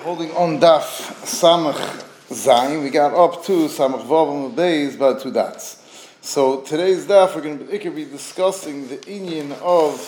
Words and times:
holding 0.00 0.30
on 0.30 0.58
daf 0.58 0.82
samach 1.26 1.76
zayin. 2.30 2.82
We 2.82 2.88
got 2.88 3.12
up 3.12 3.44
to 3.44 3.68
samach 3.68 4.06
vav 4.06 4.46
and 4.46 4.56
beis 4.56 4.94
about 4.94 5.20
two 5.20 5.30
dots. 5.30 6.08
So 6.22 6.62
today's 6.62 7.04
daf 7.04 7.34
we're 7.34 7.42
going 7.42 7.58
to 7.58 7.90
be 7.90 8.06
discussing 8.06 8.88
the 8.88 8.96
inyan 8.96 9.52
of 9.60 10.00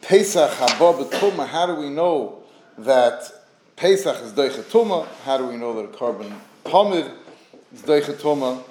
Pesach 0.00 0.50
haba 0.50 1.04
betuma. 1.04 1.46
How 1.46 1.66
do 1.66 1.76
we 1.76 1.88
know 1.88 2.42
that 2.78 3.30
Pesach 3.76 4.20
is 4.24 4.32
doichetuma? 4.32 5.06
How 5.24 5.38
do 5.38 5.46
we 5.46 5.56
know 5.56 5.72
that 5.74 5.84
a 5.84 5.96
korban 5.96 6.36
tamid 6.64 7.08
is 7.72 7.82
doichetuma? 7.82 8.64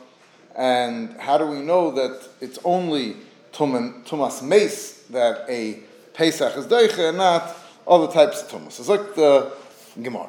And 0.57 1.15
how 1.17 1.37
do 1.37 1.45
we 1.45 1.61
know 1.61 1.91
that 1.91 2.27
it's 2.41 2.59
only 2.65 3.15
tumas 3.53 4.43
mace 4.43 5.03
that 5.11 5.45
a 5.47 5.79
Pesach 6.13 6.57
is 6.57 6.65
doiche 6.65 7.07
and 7.07 7.19
not 7.19 7.55
other 7.87 8.11
types 8.11 8.43
of 8.43 8.49
tumas? 8.49 8.79
It's 8.81 8.89
like 8.89 9.15
the 9.15 9.53
Gemara. 10.01 10.27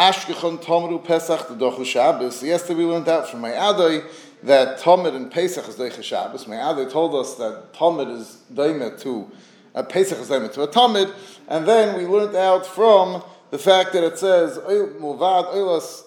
Ashkechon 0.00 0.64
Tomeru 0.64 1.04
Pesach 1.04 1.46
the 1.48 1.54
Dochu 1.54 1.84
Shabbos. 1.84 2.42
Yesterday 2.42 2.74
we 2.74 2.84
learned 2.86 3.06
out 3.06 3.28
from 3.28 3.42
my 3.42 3.50
Adai 3.50 4.02
that 4.42 4.78
Tomer 4.78 5.14
and 5.14 5.30
Pesach 5.30 5.68
is 5.68 5.76
Dochu 5.76 6.02
Shabbos. 6.02 6.48
My 6.48 6.54
Adai 6.54 6.90
told 6.90 7.14
us 7.14 7.34
that 7.34 7.74
Tomer 7.74 8.10
is 8.10 8.38
Daima 8.50 8.98
to 9.02 9.30
a 9.74 9.84
Pesach 9.84 10.18
is 10.18 10.30
Daima 10.30 10.50
to 10.54 10.62
a 10.62 10.68
Tomer, 10.68 11.14
and 11.48 11.68
then 11.68 11.98
we 11.98 12.06
learned 12.06 12.34
out 12.34 12.64
from 12.64 13.22
the 13.50 13.58
fact 13.58 13.92
that 13.92 14.02
it 14.02 14.16
says 14.16 14.56
Mulvad 14.56 15.52
Oilas 15.52 16.04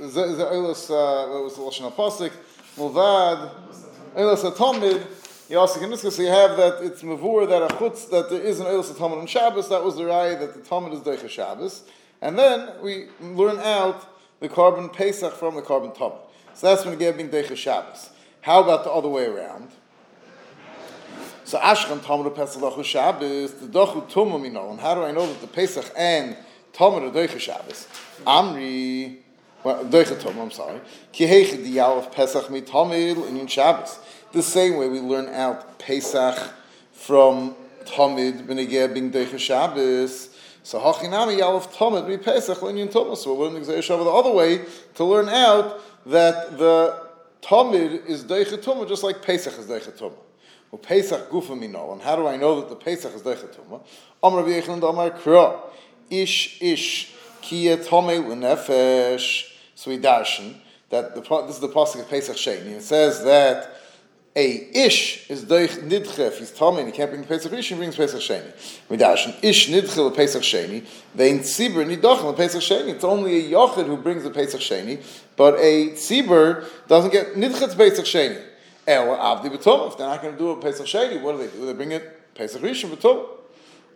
is 0.00 0.16
Oilas 0.16 0.90
uh, 0.90 1.30
what 1.30 1.44
was 1.44 1.54
the 1.54 1.62
Lashon 1.62 1.86
Apostle 1.86 2.30
Mulvad 2.76 3.52
Oilas 4.16 4.50
Atomid. 4.50 5.06
You 5.48 5.60
also 5.60 5.78
can 5.78 5.90
discuss. 5.90 6.18
You 6.18 6.26
have 6.26 6.56
that 6.56 6.82
it's 6.82 7.04
mavur 7.04 7.48
that 7.48 7.62
a 7.62 7.68
chutz 7.76 8.10
that 8.10 8.30
there 8.30 8.40
is 8.40 8.58
an 8.58 8.66
oilas 8.66 8.90
Tamid 8.94 9.20
on 9.20 9.28
Shabbos. 9.28 9.68
That 9.68 9.84
was 9.84 9.94
the 9.94 10.02
raya 10.02 10.40
that 10.40 10.54
the 10.54 10.60
Tamid 10.68 10.92
is 10.92 10.98
doicha 11.02 11.28
Shabbos. 11.30 11.84
And 12.22 12.38
then 12.38 12.70
we 12.82 13.08
learn 13.20 13.58
out 13.58 14.06
the 14.40 14.48
korban 14.48 14.92
Pesach 14.92 15.34
from 15.34 15.54
the 15.54 15.62
korban 15.62 15.94
Tamid. 15.96 16.18
So 16.54 16.68
that's 16.68 16.84
when 16.84 16.94
we 16.94 16.98
get 16.98 17.16
being 17.16 17.28
Deicha 17.28 17.56
Shabbos. 17.56 18.10
How 18.40 18.62
about 18.62 18.84
the 18.84 18.90
other 18.90 19.08
way 19.08 19.26
around? 19.26 19.70
So 21.44 21.58
Ashkan 21.58 22.00
Tamid 22.00 22.34
Pesach 22.34 22.60
Dochu 22.60 22.84
Shabbos, 22.84 23.54
the 23.54 23.66
Dochu 23.66 24.10
Tumah 24.10 24.40
Minol. 24.40 24.72
And 24.72 24.80
how 24.80 24.94
do 24.94 25.04
I 25.04 25.12
know 25.12 25.26
that 25.26 25.40
the 25.40 25.46
Pesach 25.46 25.92
and 25.96 26.36
Tamid 26.72 27.08
are 27.08 27.12
Deicha 27.12 27.38
Shabbos? 27.38 27.86
Amri, 28.26 29.18
well, 29.62 29.84
Deicha 29.84 30.16
Tumah, 30.16 30.42
I'm 30.42 30.50
sorry. 30.50 30.80
Ki 31.12 31.26
Diyal 31.26 31.98
of 31.98 32.10
Pesach 32.10 32.50
Mi 32.50 32.62
Tamil 32.62 33.26
in 33.26 33.46
Shabbos. 33.46 33.98
The 34.32 34.42
same 34.42 34.76
way 34.76 34.88
we 34.88 35.00
learn 35.00 35.28
out 35.28 35.78
Pesach 35.78 36.52
from 36.92 37.54
Tamid 37.84 38.46
Benegeh 38.46 38.92
being 38.92 39.12
Deicha 39.12 39.38
Shabbos. 39.38 40.35
So 40.66 40.80
Hachinami 40.80 41.38
Yalef 41.38 41.72
Tomid 41.72 42.08
Mi 42.08 42.16
Pesach 42.16 42.58
Linyan 42.58 42.90
Thomas. 42.90 43.22
So 43.22 43.32
we're 43.32 43.46
learning 43.46 43.62
Zayashav 43.62 44.02
the 44.02 44.10
other 44.10 44.32
way 44.32 44.64
to 44.96 45.04
learn 45.04 45.28
out 45.28 45.80
that 46.06 46.58
the 46.58 47.06
Tomid 47.40 48.04
is 48.04 48.24
Deicha 48.24 48.58
Tumah 48.58 48.88
just 48.88 49.04
like 49.04 49.22
Pesach 49.22 49.56
is 49.60 49.66
Deicha 49.66 49.96
Tumah. 49.96 50.18
Well, 50.72 50.80
Pesach 50.80 51.30
Gufa 51.30 51.56
Minol. 51.56 51.92
And 51.92 52.02
how 52.02 52.16
do 52.16 52.26
I 52.26 52.36
know 52.36 52.58
that 52.58 52.68
the 52.68 52.74
Pesach 52.74 53.14
is 53.14 53.22
Deicha 53.22 53.46
Tumah? 53.54 53.80
Amar 54.24 54.42
B'yechon 54.42 54.82
Amar 54.90 55.10
Kra. 55.10 55.56
Ish 56.10 56.60
Ish 56.60 57.12
Kiya 57.42 57.76
Tomei 57.76 58.18
L'Nefesh. 58.18 59.52
So 59.76 59.92
we 59.92 59.98
darshan 59.98 60.56
that 60.90 61.14
the, 61.14 61.20
this 61.20 61.54
is 61.54 61.60
the 61.60 61.68
pasuk 61.68 62.00
of 62.00 62.10
Pesach 62.10 62.36
Sheni. 62.36 62.72
It 62.72 62.82
says 62.82 63.22
that 63.22 63.75
a 64.36 64.68
ish 64.76 65.30
is 65.30 65.46
doich 65.46 65.82
nidche. 65.88 66.38
He's 66.38 66.50
Tommy 66.50 66.80
and 66.80 66.88
he 66.88 66.92
can't 66.92 67.10
bring 67.10 67.24
Pesach 67.24 67.50
Rishon, 67.50 67.62
he 67.62 67.74
brings 67.76 67.96
Pesach 67.96 68.20
Sheni. 68.20 68.52
Midashin 68.90 69.34
ish 69.42 69.68
nidche 69.70 69.96
le 69.96 70.10
Pesach 70.10 70.42
Sheni. 70.42 70.86
Vein 71.14 71.38
tzibur 71.38 71.86
nidochem 71.86 72.24
le 72.24 72.34
Pesach 72.34 72.60
Sheni. 72.60 72.88
It's 72.88 73.04
only 73.04 73.38
a 73.38 73.50
yochid 73.50 73.86
who 73.86 73.96
brings 73.96 74.24
the 74.24 74.30
Pesach 74.30 74.60
Sheni, 74.60 75.02
but 75.36 75.54
a 75.54 75.90
tzibur 75.92 76.66
doesn't 76.86 77.12
get 77.12 77.34
nidche 77.34 77.70
to 77.70 77.76
Pesach 77.76 78.04
Sheni. 78.04 78.42
El 78.86 79.06
avdi 79.06 79.50
b'tom. 79.50 79.90
If 79.90 79.96
they're 79.96 80.06
not 80.06 80.20
going 80.20 80.34
to 80.34 80.38
do 80.38 80.50
a 80.50 80.60
Pesach 80.60 80.86
Sheni, 80.86 81.20
what 81.22 81.32
do 81.32 81.38
they 81.38 81.56
do? 81.56 81.64
They 81.64 81.72
bring 81.72 81.92
it 81.92 82.34
Pesach 82.34 82.60
Rishon 82.60 82.94
b'tom. 82.94 83.26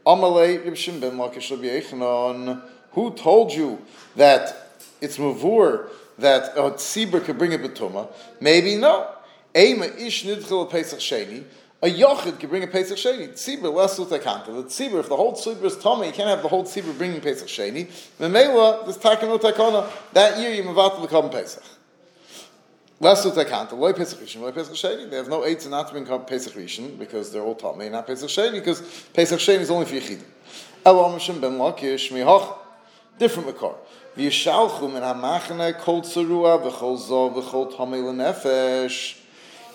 Amalei 0.06 0.64
Ribshim 0.64 1.02
ben 1.02 1.18
Lakish 1.18 1.50
Rabbi 1.50 2.60
Who 2.92 3.12
told 3.12 3.52
you 3.52 3.78
that 4.16 4.70
it's 5.02 5.18
mavur 5.18 5.90
that 6.18 6.56
a 6.56 6.70
tzibur 6.70 7.22
could 7.22 7.36
bring 7.36 7.52
it 7.52 7.62
b'tuma? 7.62 8.10
Maybe 8.40 8.76
no. 8.76 9.16
Ema 9.54 9.86
ish 9.86 10.24
nidchil 10.24 10.70
Pesach 10.70 11.00
Sheni. 11.00 11.44
A 11.82 11.86
yochid 11.86 12.38
can 12.38 12.50
bring 12.50 12.62
a 12.62 12.66
Pesach 12.66 12.98
Sheni. 12.98 13.28
Tzibur 13.28 13.72
less 13.72 13.98
utakanta. 13.98 14.46
The 14.46 14.64
tzibur, 14.64 15.00
if 15.00 15.08
the 15.08 15.16
whole 15.16 15.32
tzibur 15.32 15.64
is 15.64 15.78
tummy, 15.78 16.08
you 16.08 16.12
can't 16.12 16.28
have 16.28 16.42
the 16.42 16.48
whole 16.48 16.64
tzibur 16.64 16.96
bringing 16.96 17.20
Pesach 17.20 17.48
Sheni. 17.48 17.90
Memela, 18.18 18.84
this 18.86 18.98
takan 18.98 19.38
utakana, 19.38 19.90
that 20.12 20.38
year 20.38 20.52
you 20.52 20.62
mavatal 20.62 21.00
become 21.00 21.30
Pesach. 21.30 21.64
Less 23.00 23.24
utakanta. 23.24 23.72
Loy 23.72 23.94
Pesach 23.94 24.20
Rishon, 24.20 24.42
loy 24.42 24.52
Pesach 24.52 24.74
Sheni. 24.74 25.08
They 25.08 25.16
have 25.16 25.28
no 25.28 25.44
eight 25.46 25.60
to 25.60 25.70
not 25.70 25.88
to 25.88 25.92
bring 25.94 26.04
Pesach 26.26 26.52
Rishon 26.52 26.98
because 26.98 27.32
they're 27.32 27.42
all 27.42 27.54
tummy, 27.54 27.88
not 27.88 28.06
Pesach 28.06 28.28
Sheni 28.28 28.52
because 28.52 28.82
Pesach 29.14 29.40
Sheni 29.40 29.60
is 29.60 29.70
only 29.70 29.86
for 29.86 29.94
yichidim. 29.94 30.24
Elam 30.84 31.12
Hashem 31.12 31.40
ben 31.40 31.52
Lakish 31.52 32.10
mihoch. 32.10 32.58
Different 33.18 33.48
makor. 33.48 33.76
V'yishalchu 34.16 34.92
min 34.92 35.02
hamachne 35.02 35.78
kol 35.78 36.02
tzarua 36.02 36.62
v'chol 36.62 36.98
zov 36.98 37.42
v'chol 37.42 37.74
tamei 37.74 38.02
l'nefesh. 38.02 39.19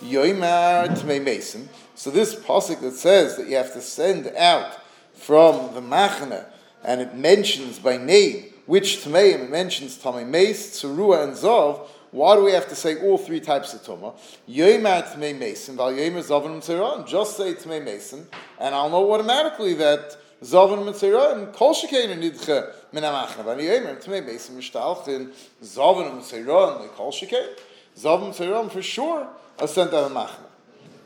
Yoimar 0.04 0.90
Tmei 0.98 1.24
Mason. 1.24 1.70
So 1.96 2.12
this 2.12 2.36
pasuk 2.36 2.82
that 2.82 2.94
says 2.94 3.38
that 3.38 3.48
you 3.48 3.56
have 3.56 3.74
to 3.74 3.82
send 3.82 4.28
out 4.36 4.80
from 5.14 5.74
the 5.74 5.82
Machane, 5.82 6.46
and 6.84 7.02
it 7.02 7.16
mentions 7.16 7.80
by 7.80 7.98
name 7.98 8.46
which 8.66 8.98
Tmeim, 8.98 9.44
it 9.44 9.50
mentions 9.50 9.98
Tmei 9.98 10.28
Mace, 10.28 10.82
Tzurua, 10.82 11.24
and 11.24 11.34
Zov. 11.34 11.88
Why 12.12 12.36
do 12.36 12.44
we 12.44 12.54
have 12.54 12.68
to 12.70 12.76
say 12.76 13.02
all 13.02 13.18
three 13.18 13.40
types 13.40 13.74
of 13.74 13.82
Tumah? 13.84 14.16
Yoimar 14.50 15.04
Tmei 15.04 15.38
Mason, 15.38 15.76
Val 15.76 15.92
Yoimar 15.92 16.24
Zovin 16.24 16.58
Tzeron. 16.58 17.06
Just 17.08 17.38
say 17.38 17.54
Tmei 17.54 17.84
Mason, 17.84 18.26
and 18.60 18.74
I'll 18.74 18.90
know 18.90 19.14
automatically 19.14 19.74
that 19.76 20.18
Zovin 20.42 20.86
Tzeron, 20.94 21.54
Kol 21.54 21.76
Shekein 21.76 22.18
Nidche 22.18 22.74
Min 22.92 23.04
HaMachane. 23.04 23.44
Val 23.44 23.58
Yoimar 23.58 24.04
Tmei 24.04 24.26
Mason, 24.26 24.58
Mishtalchin, 24.58 25.34
Zovin 25.62 26.20
Tzeron, 26.20 26.90
Kol 26.94 27.12
Shekein. 27.12 27.50
Zovin 27.98 28.30
Tzeron 28.30 28.72
for 28.72 28.82
sure 28.82 29.28
a 29.60 29.68
sent 29.68 29.94
out 29.94 30.12
a 30.12 30.14
machna. 30.14 30.46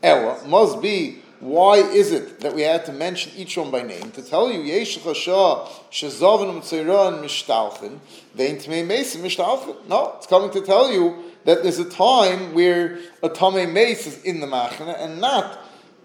Ella 0.02 0.46
must 0.46 0.80
be 0.80 1.22
why 1.40 1.76
is 1.76 2.12
it 2.12 2.40
that 2.40 2.54
we 2.54 2.60
had 2.60 2.84
to 2.84 2.92
mention 2.92 3.32
each 3.34 3.56
one 3.56 3.70
by 3.70 3.80
name 3.80 4.10
to 4.10 4.22
tell 4.22 4.52
you 4.52 4.60
yesh 4.60 4.98
chasha 4.98 5.66
shezavim 5.90 6.60
tzeiran 6.60 7.22
mishtalchin 7.22 7.98
tmei? 8.36 9.88
No, 9.88 10.14
it's 10.18 10.26
coming 10.26 10.50
to 10.50 10.60
tell 10.60 10.92
you 10.92 11.16
that 11.46 11.62
there's 11.62 11.78
a 11.78 11.88
time 11.88 12.52
where 12.52 12.98
a 13.22 13.30
tamei 13.30 13.70
mace 13.70 14.06
is 14.06 14.22
in 14.22 14.40
the 14.40 14.46
machna 14.46 14.94
and 14.98 15.18
not 15.18 15.60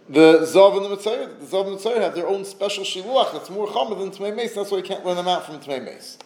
the 0.07 0.39
zav 0.43 0.77
and 0.77 0.85
the 0.85 0.89
mitzvah. 0.89 1.35
The 1.39 1.45
zav 1.45 1.67
and 1.67 1.79
the 1.79 2.01
have 2.01 2.15
their 2.15 2.27
own 2.27 2.45
special 2.45 2.85
shiluach 2.85 3.33
that's 3.33 3.49
more 3.49 3.67
chamer 3.67 3.99
than 3.99 4.11
tmei 4.11 4.33
mace. 4.33 4.53
That's 4.53 4.71
why 4.71 4.77
you 4.77 4.83
can't 4.83 5.05
learn 5.05 5.17
them 5.17 5.27
out 5.27 5.45
from 5.45 5.59
tmei 5.59 5.83
mace. 5.83 6.17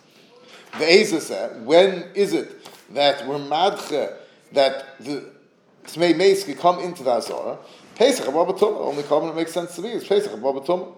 The 0.78 0.86
Eza 0.88 1.20
said, 1.20 1.66
when 1.66 2.10
is 2.14 2.34
it 2.34 2.68
that 2.94 3.28
we're 3.28 3.40
madche 3.40 4.14
that 4.52 4.86
the 5.00 5.32
Tmei 5.96 6.46
could 6.46 6.58
come 6.58 6.80
into 6.80 7.04
the 7.04 7.12
Azora. 7.12 7.58
Pesach 7.96 8.28
Abba 8.28 8.54
Tumah, 8.54 8.80
only 8.80 9.04
that 9.04 9.36
makes 9.36 9.52
sense 9.52 9.76
to 9.76 9.82
me 9.82 9.90
is 9.92 10.08
Pesach 10.08 10.32
Abba 10.32 10.62
Tumah. 10.62 10.96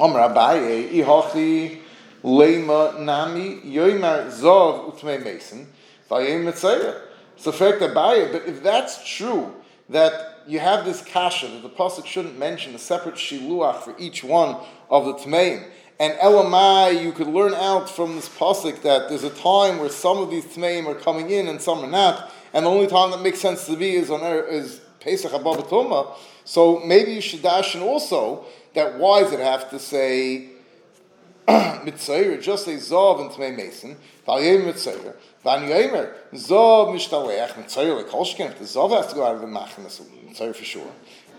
Om 0.00 0.12
Rabbaye, 0.12 0.90
Ihochi, 0.92 1.80
Leima 2.24 3.00
Nami, 3.00 3.60
Yoimar 3.60 4.28
Zov 4.30 4.92
Utmei 4.92 5.22
Mason. 5.22 5.68
It's 6.10 7.44
the 7.44 7.52
fact 7.52 7.80
that 7.80 7.94
but 7.94 8.42
if 8.46 8.62
that's 8.62 9.08
true, 9.08 9.54
that 9.88 10.42
you 10.46 10.58
have 10.58 10.84
this 10.84 11.02
kasha, 11.02 11.46
that 11.48 11.62
the 11.62 11.70
Pasuk 11.70 12.04
shouldn't 12.06 12.38
mention 12.38 12.74
a 12.74 12.78
separate 12.78 13.14
shiluach 13.14 13.82
for 13.82 13.94
each 13.98 14.22
one 14.22 14.56
of 14.90 15.06
the 15.06 15.14
Tmeim, 15.14 15.64
and 16.02 16.14
Elamai, 16.14 17.00
you 17.00 17.12
could 17.12 17.28
learn 17.28 17.54
out 17.54 17.88
from 17.88 18.16
this 18.16 18.28
pasuk 18.28 18.82
that 18.82 19.08
there's 19.08 19.22
a 19.22 19.30
time 19.30 19.78
where 19.78 19.88
some 19.88 20.18
of 20.18 20.30
these 20.30 20.44
tmeim 20.46 20.86
are 20.86 20.96
coming 20.96 21.30
in 21.30 21.46
and 21.46 21.62
some 21.62 21.78
are 21.78 21.86
not, 21.88 22.31
and 22.52 22.66
the 22.66 22.70
only 22.70 22.86
time 22.86 23.10
that 23.10 23.22
makes 23.22 23.40
sense 23.40 23.66
to 23.66 23.76
be 23.76 23.96
is 23.96 24.10
on 24.10 24.20
is 24.48 24.80
Pesach 25.00 25.32
Abba 25.32 26.06
So 26.44 26.80
maybe 26.80 27.12
you 27.12 27.20
should 27.20 27.42
dash 27.42 27.74
in 27.74 27.82
also 27.82 28.44
that 28.74 28.98
why 28.98 29.22
does 29.22 29.32
it 29.32 29.40
have 29.40 29.70
to 29.70 29.78
say 29.78 30.48
Mitzayir, 31.48 32.40
just 32.40 32.64
say 32.64 32.76
Zov 32.76 33.20
and 33.20 33.30
Tmei 33.30 33.56
Mason, 33.56 33.96
Valyem 34.26 34.64
Mitzayir, 34.64 35.16
Van 35.42 35.62
Yomer, 35.62 36.14
Zov 36.34 36.94
Mishtaleach, 36.94 37.54
Mitzayir, 37.54 38.00
Lekolshkin, 38.04 38.56
the 38.58 38.64
Zov 38.64 38.96
has 38.96 39.08
to 39.08 39.16
go 39.16 39.24
out 39.26 39.34
of 39.34 39.40
the 39.40 39.48
Machnas, 39.48 40.00
Mitzayir 40.00 40.54
for 40.54 40.64
sure. 40.64 40.92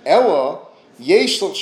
Ella, 0.05 0.59
So 1.05 1.53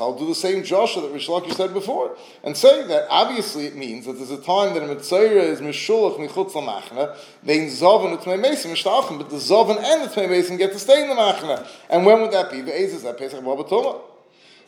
I'll 0.00 0.18
do 0.18 0.26
the 0.26 0.34
same 0.34 0.62
Joshua 0.62 1.02
that 1.02 1.12
Rish 1.12 1.28
said 1.56 1.72
before, 1.72 2.16
and 2.44 2.56
say 2.56 2.86
that 2.86 3.06
obviously 3.08 3.66
it 3.66 3.76
means 3.76 4.04
that 4.06 4.14
there's 4.14 4.30
a 4.30 4.40
time 4.40 4.74
that 4.74 4.82
a 4.82 4.86
Mitzayra 4.86 5.42
is 5.42 5.60
Mishulach 5.60 6.18
Michutz 6.18 6.52
LaMachna, 6.52 7.16
then 7.42 7.68
Zovan 7.68 8.12
and 8.12 8.20
Tmei 8.20 8.38
Mason 8.40 8.72
Mishtachan, 8.72 9.16
but 9.18 9.30
the 9.30 9.36
Zovan 9.36 9.78
and 9.82 10.02
the 10.02 10.08
Tmei 10.14 10.28
Mason 10.28 10.56
get 10.56 10.72
to 10.72 10.78
stay 10.78 11.02
in 11.02 11.08
the 11.08 11.14
Machna. 11.14 11.66
And 11.88 12.04
when 12.04 12.20
would 12.20 12.32
that 12.32 12.50
be? 12.50 12.60
The 12.60 12.72
Ezes 12.72 13.02
that 13.04 13.16
Pesach 13.16 13.42
Babatullah. 13.42 14.02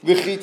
Maybe 0.02 0.38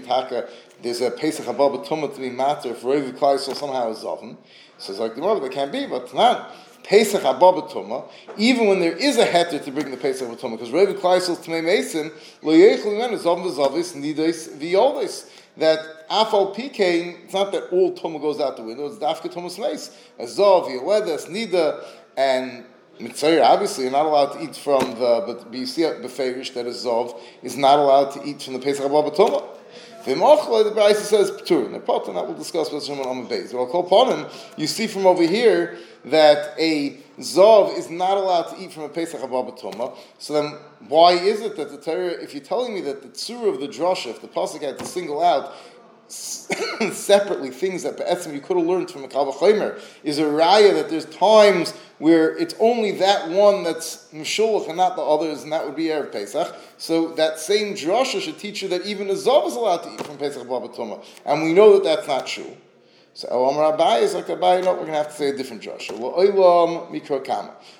taka, 0.00 0.48
there's 0.80 1.00
a 1.00 1.10
Pesach 1.10 1.44
Haba 1.44 1.84
B'tumah 1.84 2.14
to 2.14 2.20
be 2.20 2.30
matter 2.30 2.68
if 2.70 2.84
Rav 2.84 3.02
Klaisel 3.16 3.56
somehow 3.56 3.90
is 3.90 3.98
Zovan. 3.98 4.36
So 4.78 4.92
it's 4.92 5.00
like 5.00 5.16
the 5.16 5.40
they 5.40 5.48
can't 5.48 5.72
be, 5.72 5.86
but 5.86 6.14
not. 6.14 6.54
Pesach 6.88 7.22
B'tumah, 7.22 8.08
even 8.36 8.68
when 8.68 8.80
there 8.80 8.96
is 8.96 9.18
a 9.18 9.26
heter 9.26 9.62
to 9.64 9.70
bring 9.72 9.90
the 9.90 9.96
Pesach 9.96 10.28
B'tumah, 10.28 10.52
because 10.52 10.70
Rav 10.70 10.88
Klaisel 10.96 11.36
Tmei 11.36 11.64
Mason, 11.64 12.12
Lo 12.42 12.52
Yechel 12.52 12.84
Mimenu 12.84 13.18
Zovan 13.18 13.44
V'Zavis 13.44 13.94
Nides 13.96 14.48
V'Yolis 14.56 15.30
that 15.56 15.80
afal 16.10 16.54
pikein, 16.54 17.24
it's 17.24 17.32
not 17.32 17.50
that 17.52 17.64
all 17.72 17.94
tuma 17.94 18.20
goes 18.20 18.40
out 18.40 18.56
the 18.56 18.62
window, 18.62 18.86
it's 18.86 18.96
dafka 18.96 19.32
tumas 19.32 19.58
meis. 19.58 19.90
Azov, 20.18 20.66
Yoledes, 20.66 21.26
Nida, 21.28 21.82
and 22.16 22.64
Mitzvah, 23.00 23.42
obviously, 23.42 23.84
you're 23.84 23.92
not 23.92 24.06
allowed 24.06 24.32
to 24.34 24.42
eat 24.42 24.56
from 24.56 24.80
the, 24.98 25.24
but 25.26 25.52
you 25.52 25.66
see 25.66 25.84
at 25.84 26.02
Beferish 26.02 26.54
that 26.54 26.66
is 26.66 26.84
Zov 26.84 27.18
is 27.42 27.56
not 27.56 27.78
allowed 27.78 28.10
to 28.12 28.24
eat 28.24 28.42
from 28.42 28.54
the 28.54 28.58
Pesach 28.58 28.84
Abba 28.84 29.10
Tuma. 29.10 29.44
V'mochla, 30.04 30.64
the 30.64 30.70
Brisa 30.70 31.02
says 31.02 31.30
Ptur. 31.30 31.74
And 31.74 31.84
Potan, 31.84 32.14
that 32.14 32.26
we'll 32.26 32.38
discuss 32.38 32.72
with 32.72 32.84
Shimon 32.84 33.06
on 33.06 33.24
the 33.24 33.28
base. 33.28 33.52
But 33.52 33.58
I'll 33.58 33.66
call 33.66 33.86
upon 33.86 34.18
him, 34.18 34.26
you 34.56 34.66
see 34.66 34.86
from 34.86 35.04
over 35.04 35.24
here 35.24 35.76
that 36.06 36.54
a 36.58 36.98
Zov 37.18 37.76
is 37.76 37.90
not 37.90 38.16
allowed 38.16 38.44
to 38.44 38.62
eat 38.62 38.72
from 38.72 38.84
a 38.84 38.88
Pesach 38.88 39.20
Abba. 39.22 39.92
So 40.18 40.32
then, 40.32 40.52
why 40.88 41.12
is 41.12 41.40
it 41.40 41.56
that 41.56 41.70
the 41.70 41.78
Torah, 41.78 42.10
if 42.10 42.32
you're 42.32 42.42
telling 42.42 42.74
me 42.74 42.80
that 42.82 43.02
the 43.02 43.08
Tzur 43.08 43.48
of 43.48 43.60
the 43.60 43.66
Drosha, 43.66 44.10
if 44.10 44.20
the 44.20 44.28
Pasuk 44.28 44.62
had 44.62 44.78
to 44.78 44.86
single 44.86 45.22
out 45.22 45.54
separately 46.08 47.50
things 47.50 47.82
that 47.82 47.96
Be'etzim 47.96 48.32
you 48.32 48.40
could 48.40 48.56
have 48.56 48.66
learned 48.66 48.88
from 48.88 49.02
a 49.02 49.08
Kalvachomer 49.08 49.80
is 50.04 50.20
a 50.20 50.22
raya 50.22 50.72
that 50.74 50.88
there's 50.88 51.06
times 51.06 51.72
where 51.98 52.36
it's 52.36 52.54
only 52.60 52.92
that 52.92 53.28
one 53.28 53.64
that's 53.64 54.08
Meshulach 54.12 54.68
and 54.68 54.76
not 54.76 54.94
the 54.94 55.02
others, 55.02 55.42
and 55.42 55.50
that 55.50 55.66
would 55.66 55.74
be 55.74 55.86
Erev 55.86 56.12
Pesach. 56.12 56.54
So 56.78 57.14
that 57.14 57.40
same 57.40 57.74
drasha 57.74 58.20
should 58.20 58.38
teach 58.38 58.62
you 58.62 58.68
that 58.68 58.86
even 58.86 59.10
a 59.10 59.14
Zav 59.14 59.48
is 59.48 59.56
allowed 59.56 59.78
to 59.78 59.94
eat 59.94 60.06
from 60.06 60.18
Pesach 60.18 60.46
Baba 60.46 61.00
And 61.24 61.42
we 61.42 61.52
know 61.52 61.72
that 61.72 61.82
that's 61.82 62.06
not 62.06 62.26
true. 62.26 62.56
So 63.16 63.28
Omar 63.30 63.74
Abai 63.74 64.02
is 64.02 64.12
like 64.12 64.26
Abai, 64.26 64.62
no, 64.62 64.72
we're 64.72 64.80
going 64.80 64.88
to 64.88 64.92
have 64.92 65.08
to 65.08 65.14
say 65.14 65.30
a 65.30 65.36
different 65.36 65.62
drasha. 65.62 65.98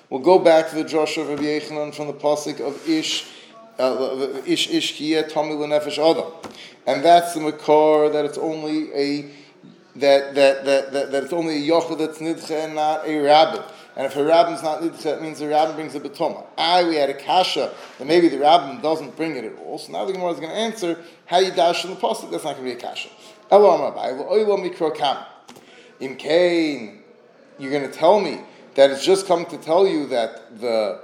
We'll 0.09 0.21
go 0.21 0.39
back 0.39 0.69
to 0.69 0.75
the 0.75 0.83
drasha 0.83 1.21
of 1.21 1.29
Rabbi 1.29 1.43
Yechanan 1.43 1.93
from 1.93 2.07
the 2.07 2.13
Pasuk 2.13 2.59
of 2.59 2.89
Ish, 2.89 3.29
uh, 3.77 4.41
Ish 4.47 4.71
Ish 4.71 4.99
Kiyah 4.99 5.29
Tomi 5.29 5.53
Lenefesh 5.53 5.99
Adam 5.99 6.31
and 6.87 7.03
that's 7.03 7.33
the 7.33 7.41
makor 7.41 8.11
that 8.11 8.25
it's 8.25 8.37
only 8.37 8.91
a 8.93 9.29
that 9.97 10.33
that 10.35 10.65
that 10.65 10.93
that, 10.93 11.11
that 11.11 11.23
it's 11.23 11.33
only 11.33 11.57
a 11.57 11.69
yochel 11.69 11.97
that's 11.97 12.19
nidcha 12.19 12.65
and 12.65 12.75
not 12.75 13.05
a 13.05 13.19
rabbit. 13.19 13.63
And 13.95 14.05
if 14.05 14.15
a 14.15 14.23
rabbin's 14.23 14.63
not 14.63 14.81
nidcha, 14.81 15.03
that 15.03 15.21
means 15.21 15.39
the 15.39 15.49
rabbin 15.49 15.75
brings 15.75 15.95
a 15.95 15.99
betoma. 15.99 16.45
I 16.57 16.83
we 16.85 16.95
had 16.95 17.09
a 17.09 17.13
kasha 17.13 17.73
that 17.99 18.07
maybe 18.07 18.29
the 18.29 18.39
rabbin 18.39 18.81
doesn't 18.81 19.15
bring 19.17 19.35
it 19.35 19.43
at 19.43 19.57
all. 19.59 19.77
So 19.77 19.91
now 19.91 20.05
the 20.05 20.13
Gemara 20.13 20.31
is 20.31 20.39
going 20.39 20.51
to 20.51 20.57
answer 20.57 21.03
how 21.25 21.39
you 21.39 21.51
dash 21.51 21.83
in 21.83 21.91
the 21.91 21.97
pasuk. 21.97 22.31
That's 22.31 22.45
not 22.45 22.55
going 22.55 22.69
to 22.69 22.71
be 22.71 22.71
a 22.71 22.75
kasha. 22.75 23.09
Oh, 23.49 24.25
oh, 24.29 25.43
in 25.99 26.15
Cain, 26.15 27.01
you're 27.57 27.71
going 27.71 27.89
to 27.89 27.91
tell 27.91 28.19
me 28.19 28.41
that 28.75 28.91
it's 28.91 29.03
just 29.03 29.25
come 29.25 29.45
to 29.45 29.57
tell 29.57 29.87
you 29.87 30.05
that 30.07 30.59
the 30.59 30.99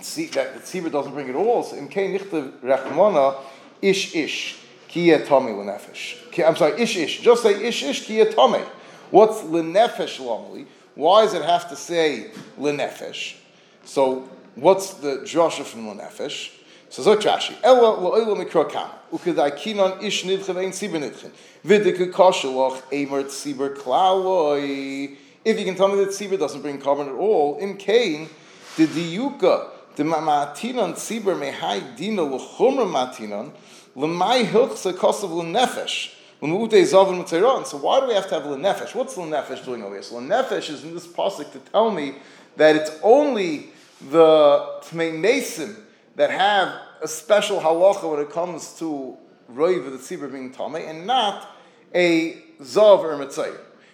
see 0.00 0.26
that 0.26 0.54
the 0.54 0.60
tzibur 0.60 0.90
doesn't 0.90 1.12
bring 1.12 1.28
it 1.28 1.34
all. 1.34 1.62
So 1.62 1.76
in 1.76 1.88
nichtav 1.88 2.60
rechmona 2.60 3.36
ish 3.82 4.14
ish 4.14 4.58
ki 4.88 5.10
lenefesh. 5.10 6.46
I'm 6.46 6.56
sorry, 6.56 6.80
ish 6.80 6.96
ish. 6.96 7.20
Just 7.20 7.42
say 7.42 7.62
ish 7.66 7.82
ish 7.82 8.06
ki 8.06 8.18
yatomi. 8.18 8.64
What's 9.10 9.42
lenefesh 9.42 10.18
lomali? 10.18 10.66
Why 10.94 11.24
does 11.24 11.34
it 11.34 11.42
have 11.42 11.68
to 11.68 11.76
say 11.76 12.30
lenefesh? 12.58 13.36
So 13.84 14.28
what's 14.54 14.94
the 14.94 15.18
drasha 15.18 15.64
from 15.64 15.86
lenefesh? 15.86 16.55
So 16.88 17.02
zok 17.02 17.22
Rashi, 17.22 17.56
ela 17.62 17.96
lo'ila 17.96 18.36
mikra 18.44 18.70
kam, 18.70 18.90
ukadai 19.12 19.56
kinon 19.58 20.02
ish 20.02 20.24
nidchen 20.24 20.56
ein 20.56 20.70
siber 20.70 21.00
nidchen, 21.00 21.30
vidik 21.64 22.12
kosheloch 22.12 22.80
emer 22.92 23.24
tziber 23.24 23.76
klaloi. 23.76 25.16
If 25.44 25.58
you 25.58 25.64
can 25.64 25.74
tell 25.74 25.88
me 25.88 25.96
that 26.04 26.08
tzibur 26.08 26.38
doesn't 26.38 26.62
bring 26.62 26.80
korban 26.80 27.08
at 27.08 27.14
all, 27.14 27.58
in 27.58 27.76
Cain, 27.76 28.28
the 28.76 28.86
diyuka, 28.86 29.68
the 29.94 30.02
ma'atinon 30.02 30.94
tzibur 30.94 31.38
mehai 31.38 31.96
dina 31.96 32.22
l'chumra 32.22 32.90
matinon, 32.90 33.52
L'mai 33.96 34.44
hilchsa 34.44 34.92
kosav 34.92 35.30
l'nefesh. 35.30 36.12
So 36.38 37.78
why 37.78 38.00
do 38.00 38.06
we 38.08 38.12
have 38.12 38.28
to 38.28 38.34
have 38.34 38.44
l'nefesh? 38.44 38.94
What's 38.94 39.16
l'nefesh 39.16 39.64
doing 39.64 39.82
over 39.82 39.94
here? 39.94 40.02
So 40.02 40.18
l'nefesh 40.18 40.68
is 40.68 40.84
in 40.84 40.92
this 40.92 41.06
pasuk 41.06 41.50
to 41.52 41.58
tell 41.60 41.90
me 41.90 42.16
that 42.56 42.76
it's 42.76 42.90
only 43.02 43.70
the 44.10 44.80
tmei 44.82 45.18
mason 45.18 45.76
that 46.16 46.30
have 46.30 46.74
a 47.02 47.08
special 47.08 47.60
halacha 47.60 48.10
when 48.10 48.20
it 48.20 48.30
comes 48.30 48.78
to 48.78 49.16
roiv 49.52 49.84
the 49.90 49.98
tzibur 49.98 50.30
being 50.30 50.50
tame, 50.50 50.74
and 50.74 51.06
not 51.06 51.48
a 51.94 52.42
zav 52.60 52.98
or 52.98 53.12
a 53.12 53.16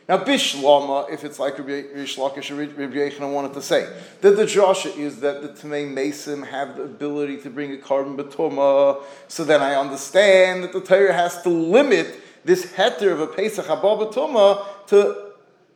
now, 0.09 0.19
bishlama, 0.19 1.11
if 1.13 1.25
it's 1.25 1.39
like 1.39 1.59
Rabbi 1.59 1.83
Shlakish 2.05 2.51
or 2.51 2.57
Rabbi 2.57 2.97
Yechon 2.97 3.33
wanted 3.33 3.55
to 3.55 3.63
say, 3.63 3.89
that 4.21 4.37
the 4.37 4.45
Joshua 4.45 4.91
is 4.93 5.21
that 5.21 5.43
the 5.43 5.49
Tamei 5.49 5.91
Mason 5.91 6.43
have 6.43 6.77
the 6.77 6.83
ability 6.83 7.37
to 7.39 7.51
bring 7.51 7.73
a 7.73 7.77
korban 7.77 8.17
betuma, 8.17 9.01
so 9.29 9.45
then 9.45 9.63
I 9.63 9.77
understand 9.77 10.65
that 10.65 10.73
the 10.73 10.81
Torah 10.81 11.13
has 11.13 11.41
to 11.43 11.49
limit 11.49 12.21
this 12.45 12.67
heter 12.73 13.13
of 13.13 13.21
a 13.21 13.29
Pesach 13.29 13.65
Haba 13.67 14.13
betuma 14.13 14.87
to 14.89 15.33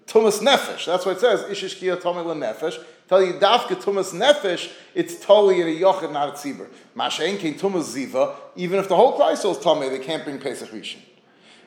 Tumas 0.07 0.41
Nefesh. 0.41 0.87
That's 0.87 1.07
what 1.07 1.17
it 1.17 1.21
says, 1.21 1.43
Ishish 1.45 1.77
Kia 1.77 1.97
Tomei 1.97 2.25
Nefesh. 2.25 2.83
Tell 3.08 3.23
you, 3.23 3.35
Dafka 3.35 3.76
Tumas 3.76 4.12
Nefesh, 4.12 4.73
it's 4.94 5.20
totally 5.25 5.61
in 5.61 5.69
a 5.69 5.81
Yochid, 5.81 6.12
not 6.12 6.31
a 6.31 6.32
Tzibur. 6.32 6.69
Mashain 6.97 7.38
King 7.38 7.55
Tumas 7.55 7.94
Ziva, 7.94 8.35
even 8.56 8.81
if 8.81 8.88
the 8.88 8.97
whole 8.97 9.19
Kreisel 9.19 9.53
is 9.53 9.58
Tomei, 9.58 9.91
they 9.91 10.00
can't 10.00 10.25
bring 10.25 10.41
Pesach 10.41 10.70
Rishon. 10.70 10.99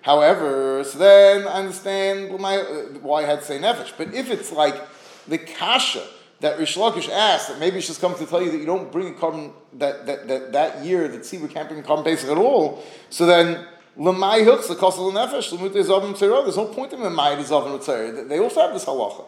However, 0.01 0.83
so 0.83 0.97
then 0.97 1.47
I 1.47 1.59
understand 1.59 2.37
my, 2.39 2.57
uh, 2.57 2.83
why 3.01 3.23
I 3.23 3.25
had 3.25 3.39
to 3.39 3.45
say 3.45 3.59
nefesh. 3.59 3.93
But 3.97 4.13
if 4.13 4.29
it's 4.29 4.51
like 4.51 4.75
the 5.27 5.37
kasha 5.37 6.05
that 6.39 6.57
Rish 6.57 6.77
Lakish 6.77 7.09
asked, 7.09 7.49
that 7.49 7.59
maybe 7.59 7.81
she's 7.81 7.97
come 7.97 8.15
to 8.15 8.25
tell 8.25 8.41
you 8.41 8.51
that 8.51 8.57
you 8.57 8.65
don't 8.65 8.91
bring 8.91 9.09
a 9.09 9.17
korban 9.17 9.51
that, 9.73 10.05
that, 10.05 10.27
that, 10.27 10.51
that 10.53 10.85
year 10.85 11.07
that 11.09 11.21
Tzibur 11.21 11.49
can't 11.49 11.67
bring 11.67 11.83
korban 11.83 12.03
basic 12.05 12.29
at 12.29 12.37
all, 12.37 12.83
so 13.09 13.25
then 13.25 13.65
Lamai 13.97 14.43
Hilks, 14.43 14.67
the 14.67 14.75
cost 14.75 14.97
of 14.97 15.13
the 15.13 15.19
nefesh, 15.19 15.73
there's 15.73 15.89
no 16.57 16.65
point 16.65 16.93
in 16.93 16.99
Lamai 16.99 17.35
Zavim 17.37 18.29
They 18.29 18.39
also 18.39 18.61
have 18.61 18.73
this 18.73 18.85
halacha. 18.85 19.25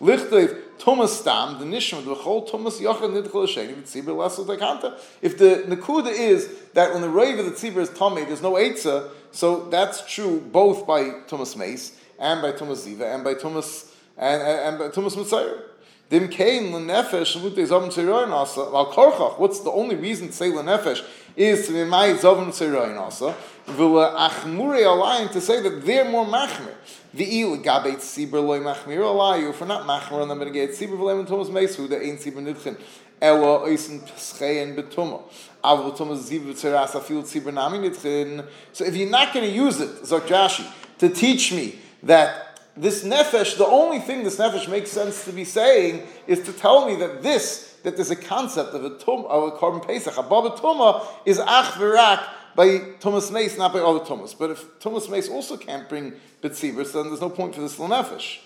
Lichtev 0.00 0.78
Thomas 0.78 1.18
Stam, 1.18 1.58
the 1.58 1.64
Nishma, 1.64 2.04
the 2.04 2.14
whole 2.14 2.42
Thomas 2.42 2.80
Yachad 2.80 3.22
Nidchol 3.22 3.46
Sheni, 3.46 3.74
Tzibur 3.82 4.14
Lesel 4.14 4.46
Dekanta. 4.46 4.98
If 5.22 5.38
the 5.38 5.64
Nakuda 5.66 6.12
is 6.12 6.48
that 6.74 6.92
when 6.92 7.02
the 7.02 7.08
rave 7.08 7.38
of 7.38 7.46
the 7.46 7.52
Tzibur 7.52 7.78
is 7.78 7.90
Tomei, 7.90 8.26
there's 8.26 8.42
no 8.42 8.52
Eitzah, 8.52 9.10
so 9.32 9.68
that's 9.70 10.04
true 10.12 10.40
both 10.40 10.86
by 10.86 11.02
Tumas 11.28 11.56
Mace 11.56 11.96
and 12.18 12.42
by 12.42 12.52
Thomas 12.52 12.86
Ziva 12.86 13.14
and 13.14 13.24
by 13.24 13.34
Thomas 13.34 13.92
and, 14.16 14.42
and, 14.42 14.60
and 14.60 14.78
by 14.78 14.88
Thomas 14.88 15.14
Mitzayr. 15.16 15.62
Dim 16.08 16.28
kain 16.28 16.72
lenefesh 16.72 17.42
lute 17.42 17.66
zavim 17.66 17.88
tziroyin 17.88 18.30
asa. 18.30 18.60
Al 18.60 18.92
korchach, 18.92 19.40
what's 19.40 19.60
the 19.60 19.70
only 19.70 19.96
reason 19.96 20.28
to 20.28 20.32
say 20.32 20.50
lenefesh 20.50 21.04
is 21.36 21.66
to 21.66 21.72
be 21.72 21.84
my 21.84 22.10
zavim 22.10 22.46
tziroyin 22.48 22.96
asa. 22.96 23.34
V'le 23.66 24.14
achmure 24.14 24.82
alayim 24.84 25.32
to 25.32 25.40
say 25.40 25.60
that 25.60 25.84
they're 25.84 26.08
more 26.08 26.24
machmir. 26.24 26.74
V'il 27.16 27.62
gabeit 27.62 27.98
sibir 27.98 28.44
loy 28.44 28.60
machmir 28.60 28.98
alayu. 28.98 29.50
If 29.50 29.60
we're 29.60 29.66
not 29.66 29.86
machmir 29.86 30.20
on 30.22 30.28
them, 30.28 30.38
but 30.38 30.52
get 30.52 30.70
sibir 30.70 30.98
v'leim 30.98 31.20
and 31.20 31.28
Thomas 31.28 31.48
Mesu, 31.48 31.88
the 31.88 32.02
ain't 32.02 32.20
sibir 32.20 32.42
nidchin. 32.44 32.78
Ela 33.22 33.60
oisen 33.60 34.06
peschein 34.06 34.76
betuma. 34.76 35.22
Avul 35.64 35.96
Thomas 35.96 36.28
ziv 36.28 36.42
tziras 36.52 36.90
afil 36.90 37.22
sibir 37.22 37.54
nami 37.54 37.78
nidchin. 37.78 38.46
So 38.72 38.84
if 38.84 38.94
you're 38.94 39.08
not 39.08 39.32
going 39.32 39.46
to 39.46 39.52
use 39.52 39.80
it, 39.80 40.02
Zok 40.02 40.26
Rashi, 40.26 40.70
to 40.98 41.08
teach 41.08 41.52
me 41.52 41.78
that 42.02 42.60
this 42.76 43.02
nefesh, 43.04 43.56
the 43.56 43.66
only 43.66 44.00
thing 44.00 44.22
this 44.22 44.36
nefesh 44.36 44.68
makes 44.70 44.90
sense 44.90 45.24
to 45.24 45.32
be 45.32 45.44
saying 45.44 46.06
is 46.26 46.42
to 46.42 46.52
tell 46.52 46.86
me 46.86 46.96
that 46.96 47.22
this, 47.22 47.78
that 47.84 47.96
there's 47.96 48.10
a 48.10 48.16
concept 48.16 48.74
of 48.74 48.84
a 48.84 48.98
tum, 48.98 49.24
of 49.24 49.54
a 49.54 49.56
korban 49.56 49.86
pesach, 49.86 50.18
a 50.18 50.22
baba 50.22 50.50
tuma, 50.50 51.06
is 51.24 51.38
ach 51.38 51.72
v'rak 51.76 52.22
by 52.56 52.66
Tumas 53.00 53.30
Mace, 53.30 53.58
not 53.58 53.72
by 53.72 53.80
other 53.80 54.04
Thomas. 54.04 54.34
But 54.34 54.50
if 54.50 54.78
Tumas 54.80 55.10
Mace 55.10 55.28
also 55.28 55.56
can't 55.56 55.88
bring 55.88 56.14
betzibus, 56.42 56.92
then 56.92 57.08
there's 57.08 57.20
no 57.20 57.30
point 57.30 57.54
for 57.54 57.60
this 57.60 57.76
nefesh. 57.76 58.38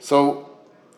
So 0.00 0.50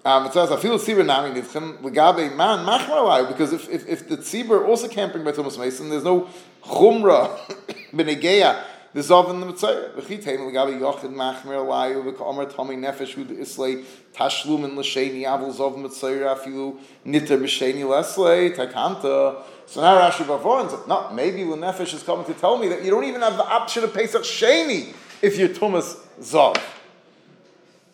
um, 0.05 0.27
it 0.27 0.33
says, 0.33 0.51
"I 0.51 0.57
feel 0.57 0.79
tzibur 0.79 1.05
nami 1.05 1.41
nivchem 1.41 1.81
legabe 1.81 2.35
man 2.37 2.65
machmar 2.65 3.29
because 3.29 3.53
if, 3.53 3.69
if, 3.69 3.89
if 3.89 4.09
the 4.09 4.19
tzibur 4.19 4.67
also 4.67 4.89
can't 4.89 5.13
bring 5.13 5.25
by 5.25 5.33
Thomas 5.33 5.59
Mason, 5.59 5.91
there's 5.91 6.05
no 6.05 6.29
chumra 6.63 7.37
benegeya 7.93 8.63
the 8.95 9.01
Zov 9.01 9.27
the 9.27 9.53
Mitzayah. 9.53 9.95
V'chitein 9.95 10.47
l'gabi 10.47 10.79
yochid 10.79 11.13
machmer 11.13 11.57
alayu 11.57 12.05
v'ka'omer 12.05 12.55
tomi 12.55 12.77
nefesh 12.77 13.15
hu 13.15 13.25
islay 13.41 13.85
tashlum 14.15 14.65
in 14.65 14.77
l'sheni 14.77 15.25
avul 15.25 15.53
Zov 15.53 15.77
Mitzayah 15.77 16.39
afilu 16.39 16.79
niter 17.05 17.37
b'sheni 17.37 17.83
leslay 17.83 18.55
takanta. 18.55 19.43
So 19.67 19.81
now 19.81 19.99
Rashi 19.99 20.25
Bavor 20.25 20.71
said, 20.71 20.89
no, 20.89 21.11
maybe 21.13 21.41
nefesh 21.41 21.95
is 21.95 22.03
coming 22.03 22.25
to 22.27 22.35
tell 22.35 22.59
me 22.59 22.69
that 22.69 22.85
you 22.85 22.91
don't 22.91 23.05
even 23.05 23.23
have 23.23 23.37
the 23.37 23.45
option 23.45 23.85
of 23.85 23.93
Pesach 23.95 24.23
Sheni 24.23 24.95
if 25.23 25.39
you're 25.39 25.49
Tumas 25.49 25.99
Zov. 26.21 26.63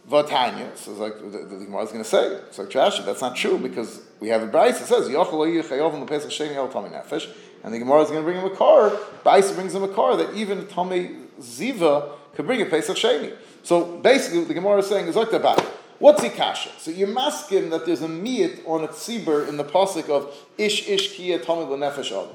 Vatanya. 0.08 0.76
So 0.76 0.90
it's 0.90 1.00
like 1.00 1.18
the, 1.18 1.38
the, 1.38 1.64
Gemara 1.64 1.84
is 1.84 1.92
going 1.92 2.02
to 2.02 2.08
say, 2.08 2.26
it's 2.26 2.58
like 2.58 2.68
Rashi, 2.70 3.04
that's 3.04 3.20
not 3.20 3.36
true 3.36 3.58
because 3.58 4.02
we 4.18 4.28
have 4.28 4.42
a 4.42 4.46
Bryce 4.46 4.80
that 4.80 4.88
says, 4.88 5.08
yochel 5.08 6.00
the 6.00 6.06
pesach 6.06 6.30
sheni 6.30 6.56
al 6.56 6.68
tumi 6.68 6.90
nefesh, 6.90 7.30
and 7.62 7.72
the 7.72 7.78
Gemara 7.78 8.02
is 8.02 8.10
going 8.10 8.20
to 8.20 8.24
bring 8.24 8.38
him 8.38 8.50
a 8.50 8.56
car. 8.56 8.98
Bryce 9.22 9.52
brings 9.52 9.74
him 9.74 9.84
a 9.84 9.88
car 9.88 10.16
that 10.16 10.34
even 10.34 10.62
Tomei 10.62 11.26
Ziva 11.40 12.12
could 12.34 12.46
bring 12.46 12.62
a 12.62 12.66
Pesach 12.66 12.96
Sheni. 12.96 13.36
So 13.62 13.98
basically, 13.98 14.44
the 14.44 14.54
Gemara 14.54 14.78
is 14.78 14.86
saying 14.86 15.06
is 15.06 15.16
like 15.16 15.30
the 15.30 15.38
that. 15.38 15.66
What's 16.00 16.22
ikasha? 16.22 16.78
So 16.78 16.90
you're 16.90 17.08
masking 17.08 17.68
that 17.70 17.84
there's 17.84 18.00
a 18.00 18.08
miyat 18.08 18.66
on 18.66 18.84
a 18.84 18.88
tzibur 18.88 19.46
in 19.46 19.58
the 19.58 19.64
pasuk 19.64 20.08
of 20.08 20.34
ish 20.56 20.88
ish 20.88 21.14
kia 21.14 21.38
tamid 21.38 21.68
lenefesh 21.68 22.10
adam. 22.10 22.34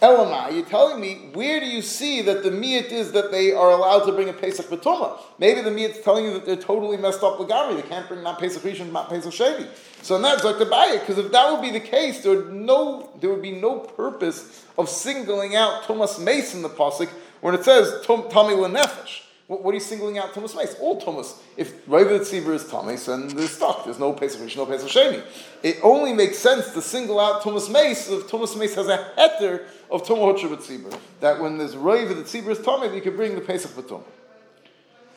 Elamai, 0.00 0.54
you're 0.54 0.64
telling 0.64 0.98
me, 0.98 1.28
where 1.34 1.60
do 1.60 1.66
you 1.66 1.82
see 1.82 2.22
that 2.22 2.42
the 2.42 2.48
miyat 2.48 2.90
is 2.90 3.12
that 3.12 3.30
they 3.30 3.52
are 3.52 3.70
allowed 3.70 4.06
to 4.06 4.12
bring 4.12 4.30
a 4.30 4.32
Pesach 4.32 4.66
Batuma? 4.66 5.18
Maybe 5.38 5.60
the 5.60 5.68
miyat 5.68 5.90
is 5.90 6.00
telling 6.02 6.24
you 6.24 6.32
that 6.32 6.46
they're 6.46 6.56
totally 6.56 6.96
messed 6.96 7.22
up 7.22 7.36
Lagami. 7.38 7.76
They 7.76 7.86
can't 7.86 8.08
bring 8.08 8.22
not 8.22 8.40
Pesach 8.40 8.62
Rishon, 8.62 8.90
not 8.90 9.10
Pesach 9.10 9.30
Shevi. 9.30 9.68
So 10.00 10.18
that's 10.18 10.42
like 10.42 10.58
the 10.58 10.64
Bayah, 10.64 10.98
because 10.98 11.18
if 11.18 11.30
that 11.32 11.52
would 11.52 11.60
be 11.60 11.70
the 11.70 11.80
case, 11.80 12.22
there 12.22 12.34
would, 12.34 12.50
no, 12.50 13.10
there 13.20 13.28
would 13.28 13.42
be 13.42 13.52
no 13.52 13.78
purpose 13.78 14.64
of 14.78 14.88
singling 14.88 15.54
out 15.54 15.82
Tumas 15.82 16.18
Mace 16.18 16.54
in 16.54 16.62
the 16.62 16.70
Pasuk 16.70 17.10
when 17.42 17.54
it 17.54 17.62
says 17.62 18.04
Tami 18.06 18.30
Lenefesh. 18.32 19.20
What, 19.52 19.64
what 19.64 19.72
are 19.72 19.74
you 19.74 19.80
singling 19.80 20.16
out 20.16 20.32
Tumas 20.32 20.56
Mace? 20.56 20.74
All 20.80 20.98
Thomas. 20.98 21.38
If 21.58 21.84
Raiva 21.84 22.20
Tzibur 22.20 22.54
is 22.54 22.66
Thomas, 22.66 23.04
then 23.04 23.28
they're 23.28 23.46
stuck. 23.46 23.84
There's 23.84 23.98
no 23.98 24.14
Pesach 24.14 24.40
Rishon, 24.40 24.56
no 24.56 24.64
Pesach 24.64 24.88
Sheni. 24.88 25.22
It 25.62 25.76
only 25.82 26.14
makes 26.14 26.38
sense 26.38 26.72
to 26.72 26.80
single 26.80 27.20
out 27.20 27.42
Tumas 27.42 27.70
Mace 27.70 28.08
if 28.08 28.28
Tumas 28.28 28.58
Mace 28.58 28.76
has 28.76 28.88
a 28.88 29.12
heter 29.18 29.66
of 29.90 30.04
Tumah 30.04 30.34
Hotra 30.34 30.56
Tzibur. 30.56 30.98
That 31.20 31.38
when 31.38 31.58
there's 31.58 31.74
Raiva 31.74 32.16
the 32.16 32.22
Tzibur 32.22 32.52
is 32.52 32.60
Thomas, 32.60 32.94
you 32.94 33.02
can 33.02 33.14
bring 33.14 33.34
the 33.34 33.42
Pesach 33.42 33.76
Batum. 33.76 34.00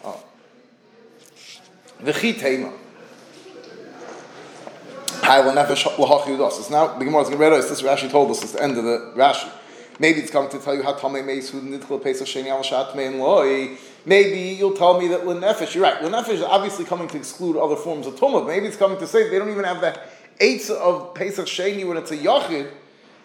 Oh. 0.04 0.22
The 2.02 2.12
Chitema. 2.12 2.74
Now, 5.24 5.44
the 6.98 7.06
Gemara 7.06 7.22
is 7.22 7.30
going 7.30 7.32
to 7.32 7.38
read 7.38 7.54
us. 7.54 7.70
This 7.70 7.82
Rashi 7.82 8.12
told 8.12 8.32
us. 8.32 8.44
It's 8.44 8.52
the 8.52 8.62
end 8.62 8.78
of 8.78 8.84
the 8.84 9.14
Rashi. 9.16 9.50
Maybe 9.98 10.20
it's 10.20 10.30
coming 10.30 10.50
to 10.50 10.60
tell 10.60 10.76
you 10.76 10.84
how 10.84 10.94
Tamei 10.94 11.26
Meis 11.26 11.52
who 11.52 11.62
Nidchel 11.62 12.04
Pesach 12.04 12.28
Sheni 12.28 12.48
Al 12.48 12.64
Shat 12.64 12.98
Mein 12.98 13.18
Loi. 13.18 13.78
Maybe 14.06 14.56
you'll 14.56 14.76
tell 14.76 15.00
me 15.00 15.08
that 15.08 15.22
Lenefesh, 15.22 15.74
you're 15.74 15.84
right, 15.84 16.02
Lenefesh 16.02 16.30
is 16.30 16.42
obviously 16.44 16.86
coming 16.86 17.08
to 17.08 17.18
exclude 17.18 17.58
other 17.58 17.76
forms 17.76 18.06
of 18.06 18.16
Tumah. 18.16 18.46
Maybe 18.46 18.68
it's 18.68 18.78
coming 18.78 19.00
to 19.00 19.08
say 19.08 19.30
they 19.30 19.40
don't 19.40 19.50
even 19.50 19.64
have 19.64 19.82
the 19.82 20.00
eights 20.40 20.70
of 20.70 21.16
Pesach 21.16 21.48
Sheni 21.48 21.88
when 21.88 21.98
it's 21.98 22.12
a 22.12 22.18
Yachid. 22.18 22.72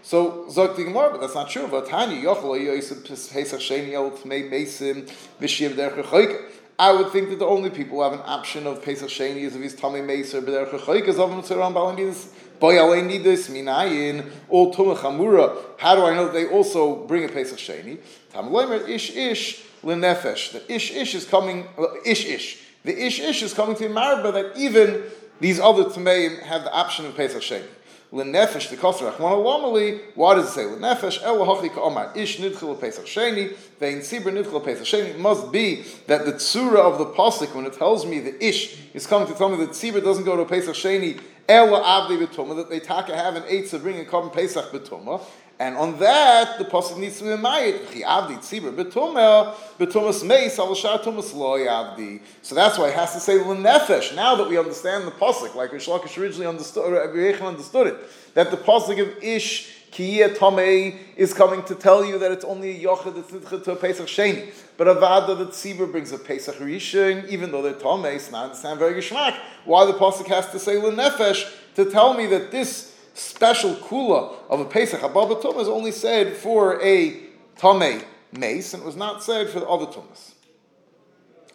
So 0.02 0.46
Zok 0.48 0.76
the 0.76 0.90
but 0.92 1.20
that's 1.20 1.34
not 1.34 1.50
true. 1.50 1.68
But 1.70 1.88
Tanya 1.88 2.16
Yochel 2.22 2.64
Yosef 2.64 3.04
Pesach 3.06 3.60
Sheni 3.60 3.92
El 3.92 4.10
Tmei 4.12 4.50
Mesim 4.50 5.06
Vishiv 5.40 5.74
Derech 5.74 6.46
I 6.78 6.92
would 6.92 7.12
think 7.12 7.28
that 7.28 7.38
the 7.38 7.46
only 7.46 7.68
people 7.68 7.98
who 7.98 8.02
have 8.02 8.14
an 8.14 8.22
option 8.24 8.66
of 8.66 8.82
Pesach 8.82 9.10
Sheni 9.10 9.42
is 9.42 9.54
if 9.54 9.60
he's 9.60 9.76
Tamei 9.76 10.02
Meser 10.02 10.40
B'derech 10.40 10.70
Chayik 10.70 11.08
is 11.08 11.18
of 11.18 11.30
Ram 11.30 11.74
Balandis 11.74 12.28
Boy 12.58 12.76
Alei 12.76 13.06
Nidus 13.06 13.50
Minayin 13.50 14.30
All 14.48 14.72
Tumah 14.72 14.96
Chamura. 14.96 15.54
How 15.76 15.94
do 15.94 16.06
I 16.06 16.14
know 16.14 16.24
that 16.24 16.32
they 16.32 16.46
also 16.46 17.04
bring 17.04 17.24
a 17.24 17.28
Pesach 17.28 17.58
Sheni? 17.58 17.98
Tam 18.32 18.48
Leimer 18.48 18.88
Ish 18.88 19.14
Ish 19.14 19.62
lenefesh. 19.82 20.52
The 20.52 20.72
ish 20.72 20.90
ish 20.92 21.14
is 21.14 21.24
coming, 21.24 21.66
ish 22.04 22.24
ish. 22.26 22.58
The 22.84 23.06
ish 23.06 23.20
ish 23.20 23.42
is 23.42 23.54
coming 23.54 23.76
to 23.76 23.88
Marba 23.88 24.32
that 24.32 24.56
even 24.56 25.02
these 25.40 25.60
other 25.60 25.84
Tameim 25.84 26.40
have 26.42 26.64
the 26.64 26.72
option 26.72 27.06
of 27.06 27.16
Pesach 27.16 27.42
Sheni. 27.42 27.66
Lenefesh, 28.12 28.70
the 28.70 28.76
Kosar 28.76 29.12
Rachman 29.12 29.30
Alamali, 29.30 30.00
why 30.16 30.34
does 30.34 30.48
it 30.48 30.52
say 30.52 30.64
Lenefesh? 30.64 31.22
El 31.22 31.38
Hachi 31.46 31.72
Ka'omar, 31.72 32.16
Ish 32.16 32.38
Nidchil 32.38 32.80
Pesach 32.80 33.06
Sheni, 33.06 33.56
Vein 33.78 33.98
Sibra 33.98 34.32
Nidchil 34.32 34.64
Pesach 34.64 34.84
Sheni. 34.84 35.16
Must 35.16 35.52
be 35.52 35.84
that 36.08 36.24
the 36.24 36.32
Tzura 36.32 36.80
of 36.80 36.98
the 36.98 37.06
Pasuk, 37.06 37.54
when 37.54 37.66
it 37.66 37.74
tells 37.74 38.04
me 38.04 38.18
the 38.18 38.44
Ish 38.44 38.78
is 38.94 39.06
coming 39.06 39.28
to 39.28 39.34
tell 39.34 39.48
me 39.48 39.56
that 39.58 39.70
Tzibra 39.70 40.02
doesn't 40.02 40.24
go 40.24 40.36
to 40.36 40.44
Pesach 40.44 40.74
Sheni, 40.74 41.20
Ela 41.48 41.82
Avdi 41.82 42.26
B'Tumah, 42.26 42.56
that 42.56 42.68
they 42.68 42.80
taka 42.80 43.14
have 43.14 43.36
an 43.36 43.44
eight 43.46 43.68
to 43.70 43.78
bring 43.78 44.00
a 44.00 44.04
korban 44.04 44.32
Pesach 44.32 44.72
B'Tumah, 44.72 45.20
and 45.60 45.76
on 45.76 45.98
that, 45.98 46.58
the 46.58 46.64
pasuk 46.64 46.96
needs 46.96 47.18
to 47.18 47.24
be 47.24 47.30
mayit. 47.30 47.86
Avdi 48.02 48.38
tzibur 48.38 48.74
betumah 48.74 49.54
betumas 49.78 50.26
meis 50.26 50.58
al 50.58 50.74
tumas 50.74 51.34
loy 51.34 51.66
avdi. 51.66 52.22
So 52.40 52.54
that's 52.54 52.78
why 52.78 52.88
it 52.88 52.94
has 52.94 53.12
to 53.12 53.20
say 53.20 53.38
lenefesh. 53.38 54.16
Now 54.16 54.34
that 54.36 54.48
we 54.48 54.56
understand 54.56 55.06
the 55.06 55.10
pasuk, 55.10 55.54
like 55.54 55.70
Rish 55.70 55.86
Lakish 55.86 56.16
originally 56.16 56.46
understood, 56.46 56.94
or 56.94 57.46
understood 57.46 57.88
it, 57.88 57.96
that 58.32 58.50
the 58.50 58.56
pasuk 58.56 59.02
of 59.02 59.22
ish 59.22 59.76
Kiyah 59.92 60.34
Tomei 60.36 60.96
is 61.16 61.34
coming 61.34 61.62
to 61.64 61.74
tell 61.74 62.06
you 62.06 62.18
that 62.20 62.32
it's 62.32 62.44
only 62.44 62.70
a 62.70 62.88
Yochid 62.88 63.14
that's 63.50 63.64
to 63.64 63.72
a 63.72 63.76
Pesach 63.76 64.06
Sheni. 64.06 64.54
But 64.78 64.86
Avada 64.86 65.36
the 65.36 65.46
Tzibur 65.46 65.90
brings 65.90 66.12
a 66.12 66.18
Pesach 66.18 66.54
Rishon, 66.56 67.28
even 67.28 67.50
though 67.50 67.60
they're 67.60 67.74
Tomei, 67.74 68.14
it's 68.14 68.30
not 68.30 68.44
understand 68.44 68.78
very 68.78 68.94
geschmack. 68.94 69.36
Why 69.64 69.84
the 69.84 69.94
Pasuk 69.94 70.28
has 70.28 70.48
to 70.52 70.58
say 70.60 70.76
Lenefesh 70.76 71.52
to 71.74 71.90
tell 71.90 72.14
me 72.14 72.26
that 72.28 72.50
this 72.50 72.96
special 73.14 73.74
kula 73.74 74.34
of 74.48 74.60
a 74.60 74.64
Pesach 74.64 75.02
Abba 75.02 75.40
Tum 75.40 75.58
is 75.58 75.68
only 75.68 75.92
said 75.92 76.36
for 76.36 76.80
a 76.82 77.20
Tame 77.56 78.02
mace, 78.32 78.74
and 78.74 78.82
it 78.82 78.86
was 78.86 78.96
not 78.96 79.22
said 79.22 79.48
for 79.48 79.60
the 79.60 79.66
other 79.66 79.86
Tumas. 79.86 80.32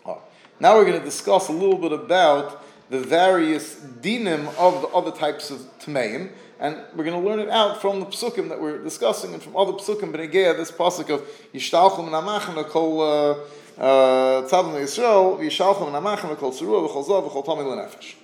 Oh. 0.05 0.21
Now 0.59 0.75
we're 0.75 0.85
going 0.85 0.99
to 0.99 1.05
discuss 1.05 1.49
a 1.49 1.51
little 1.51 1.77
bit 1.77 1.91
about 1.91 2.63
the 2.89 2.99
various 2.99 3.75
dinim 3.75 4.47
of 4.57 4.81
the 4.81 4.87
other 4.89 5.11
types 5.11 5.49
of 5.49 5.59
Tameim, 5.79 6.31
and 6.59 6.77
we're 6.95 7.03
going 7.03 7.19
to 7.19 7.27
learn 7.27 7.39
it 7.39 7.49
out 7.49 7.81
from 7.81 7.99
the 7.99 8.05
psukim 8.05 8.49
that 8.49 8.61
we're 8.61 8.81
discussing 8.83 9.33
and 9.33 9.41
from 9.41 9.55
other 9.57 9.73
psukim 9.73 10.13
Benegea, 10.13 10.55
this 10.55 10.71
pasuk 10.71 11.09
of 11.09 11.21
Yishtalchum 11.53 12.09
Namachna 12.09 12.67
Kol 12.67 13.01
uh, 13.01 13.31
uh, 13.77 14.47
Tzadam 14.47 14.73
Yisrael, 14.73 15.39
Yishalchum 15.39 15.91
Namachna 15.91 16.37
Kol 16.37 16.51
Tzurua 16.51 16.87
V'chol 16.87 17.05
Zov 17.05 17.29
V'chol 17.29 17.45
Tomei 17.45 17.65
L'Nefesh. 17.65 18.15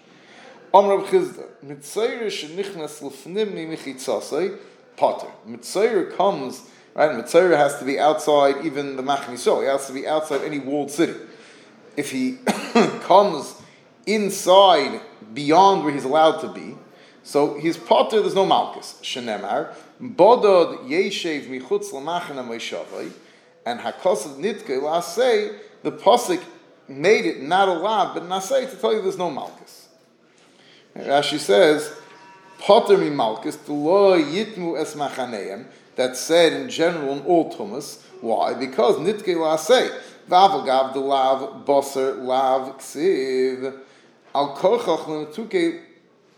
Amr 0.74 1.04
Chisda, 1.06 1.48
Mitzayr 1.66 2.28
shenichnas 2.28 3.02
lefnim 3.02 3.54
michitzasei, 3.54 4.58
potter. 4.96 5.28
Mitzayr 5.46 6.16
comes, 6.16 6.62
right, 6.94 7.12
Mitzayr 7.12 7.58
has 7.58 7.78
to 7.80 7.84
be 7.86 8.00
outside 8.00 8.66
even 8.66 8.96
the 8.96 9.04
Machnisol, 9.04 9.64
he 9.64 9.68
has 9.68 9.88
to 9.88 9.94
be 9.94 10.08
outside 10.08 10.42
any 10.44 10.60
walled 10.60 10.90
city. 10.90 11.16
If 11.98 12.12
he 12.12 12.38
comes 13.02 13.62
inside, 14.06 15.02
beyond 15.34 15.84
where 15.84 15.94
he's 15.94 16.06
allowed 16.06 16.40
to 16.40 16.48
be, 16.48 16.78
so 17.24 17.60
he's 17.60 17.76
potter, 17.76 18.22
there's 18.22 18.34
no 18.34 18.46
malchus. 18.46 18.98
Shenemar, 19.04 19.74
bodod 20.02 20.88
yeshev 20.88 21.48
michutz 21.48 21.92
lamachana 21.92 22.48
moishavai, 22.48 23.12
and 23.66 23.82
hakosad 23.82 24.38
nitke 24.38 24.80
lasei, 24.82 25.60
the 25.84 25.92
posik 25.92 26.42
made 26.88 27.26
it 27.26 27.42
not 27.42 27.68
allowed, 27.68 28.14
but 28.14 28.24
nasei 28.24 28.70
to 28.70 28.78
tell 28.78 28.94
you 28.94 29.02
there's 29.02 29.18
no 29.18 29.30
malchus. 29.30 29.81
Rashi 30.96 31.40
says, 31.40 31.94
Potter 32.60 32.98
mi 32.98 33.10
malchus, 33.10 33.56
the 33.56 33.74
law 33.74 34.18
yitmu 34.18 34.80
es 34.80 34.96
machaneim, 34.96 35.66
that 35.96 36.16
said 36.16 36.54
in 36.54 36.70
general 36.70 37.14
in 37.14 37.26
all 37.26 37.52
Tumas. 37.52 38.02
Why? 38.22 38.54
Because 38.54 38.98
nitke 38.98 39.36
la 39.36 39.56
say, 39.56 39.90
vavagav 40.30 40.94
de 40.94 41.00
lav 41.00 41.66
boser 41.66 42.24
lav 42.24 42.78
ksiv, 42.78 43.80
al 44.36 44.56
kochach 44.56 45.08
l'netuke 45.08 45.82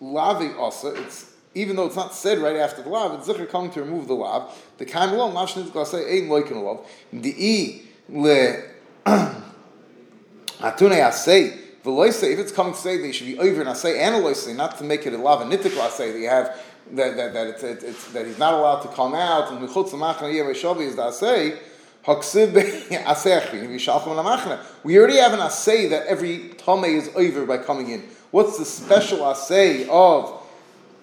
lavi 0.01 0.55
osa, 0.57 0.95
it's 0.95 1.31
even 1.55 1.75
though 1.75 1.85
it's 1.85 1.95
not 1.95 2.15
said 2.15 2.39
right 2.39 2.55
after 2.55 2.81
the 2.81 2.89
lav, 2.89 3.13
it's 3.19 3.27
zikr 3.27 3.47
coming 3.49 3.69
to 3.71 3.83
remove 3.83 4.07
the 4.07 4.13
lav. 4.13 4.51
The 4.77 4.85
kaim 4.85 5.09
alone, 5.09 5.33
lav 5.33 5.49
shnit 5.49 5.75
la 5.75 5.83
say, 5.83 6.17
ein 6.17 6.29
loikin 6.29 6.63
lav. 6.63 6.85
The 7.11 7.35
e 7.37 7.81
le 8.09 8.63
atune 9.05 10.99
asay, 10.99 11.59
Veloise, 11.83 12.23
if 12.23 12.39
it's 12.39 12.51
coming 12.51 12.73
to 12.73 12.79
say 12.79 12.97
they 12.97 13.11
should 13.11 13.27
be 13.27 13.37
over 13.37 13.59
and 13.59 13.69
I 13.69 13.73
say 13.73 13.99
analyze 13.99 14.47
not 14.47 14.77
to 14.77 14.85
make 14.85 15.05
it 15.05 15.13
a 15.13 15.17
lava 15.17 15.43
nitik 15.43 15.89
say 15.89 16.13
that 16.13 16.19
you 16.19 16.29
have 16.29 16.57
that 16.91 17.17
that, 17.17 17.33
that 17.33 17.47
it's, 17.47 17.63
it's, 17.63 17.83
it's, 17.83 18.11
that 18.13 18.25
he's 18.25 18.39
not 18.39 18.53
allowed 18.53 18.81
to 18.81 18.87
come 18.89 19.13
out 19.13 19.51
and 19.51 19.67
mechutz 19.67 19.91
l'machna 19.91 20.33
yev 20.33 20.49
shavi 20.51 20.87
is 20.87 20.95
the 20.95 21.03
asay. 21.03 21.57
We 24.83 24.97
already 24.97 25.17
have 25.17 25.31
an 25.31 25.39
assay 25.39 25.87
that 25.87 26.05
every 26.07 26.49
tome 26.57 26.83
is 26.83 27.09
over 27.15 27.45
by 27.45 27.59
coming 27.59 27.91
in. 27.91 28.01
What's 28.31 28.57
the 28.57 28.65
special 28.65 29.25
assay 29.25 29.87
of 29.87 30.41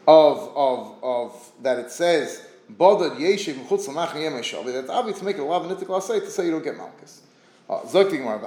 of 0.06 0.52
of 0.54 0.94
of 1.02 1.52
that 1.62 1.78
it 1.78 1.90
says 1.90 2.46
bodad 2.70 3.16
yeshiv 3.16 3.54
mechutz 3.54 3.88
l'machna 3.88 4.16
yev 4.16 4.38
shavi? 4.40 4.74
That's 4.74 4.90
obvious 4.90 5.20
to 5.20 5.24
make 5.24 5.36
it 5.36 5.40
a 5.40 5.44
lava 5.44 5.74
nitik 5.74 5.94
assay 5.94 6.20
to 6.20 6.30
say 6.30 6.46
you 6.46 6.50
don't 6.50 6.64
get 6.64 6.76
malchus. 6.76 7.22
Uh, 7.68 7.80
Zokting 7.80 8.24
mar 8.24 8.38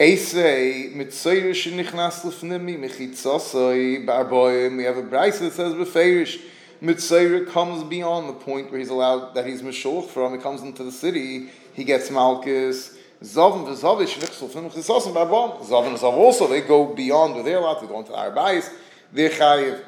Eisei 0.00 0.92
mitzayir 0.92 1.54
shenichnas 1.54 2.24
lefnimi 2.24 2.76
mechitzasoi 2.76 4.04
barboim. 4.04 4.76
We 4.76 4.82
have 4.82 4.96
a 4.96 5.04
brayse 5.04 5.38
that 5.38 5.52
says 5.52 5.72
beferish 5.72 6.40
mitzayir 6.82 7.48
comes 7.52 7.84
beyond 7.84 8.28
the 8.28 8.32
point 8.32 8.72
where 8.72 8.80
he's 8.80 8.88
allowed 8.88 9.34
that 9.34 9.46
he's 9.46 9.62
mishulch 9.62 10.08
from. 10.08 10.32
He 10.32 10.40
comes 10.40 10.62
into 10.62 10.82
the 10.82 10.90
city, 10.90 11.48
he 11.74 11.84
gets 11.84 12.10
malchus. 12.10 12.96
Zavim 13.22 13.68
v'zavish 13.68 14.18
nichsul 14.18 14.50
fnim 14.50 14.68
chisasim 14.68 15.14
barbom. 15.14 15.64
Zavim 15.64 15.86
and 15.86 15.96
Zav 15.96 16.14
also 16.14 16.48
they 16.48 16.62
go 16.62 16.92
beyond 16.92 17.36
where 17.36 17.44
they're 17.44 17.58
allowed 17.58 17.78
to 17.78 17.86
go 17.86 18.00
into 18.00 18.14
our 18.14 18.32
bayis. 18.32 18.68
They're 19.12 19.30
chayiv. 19.30 19.80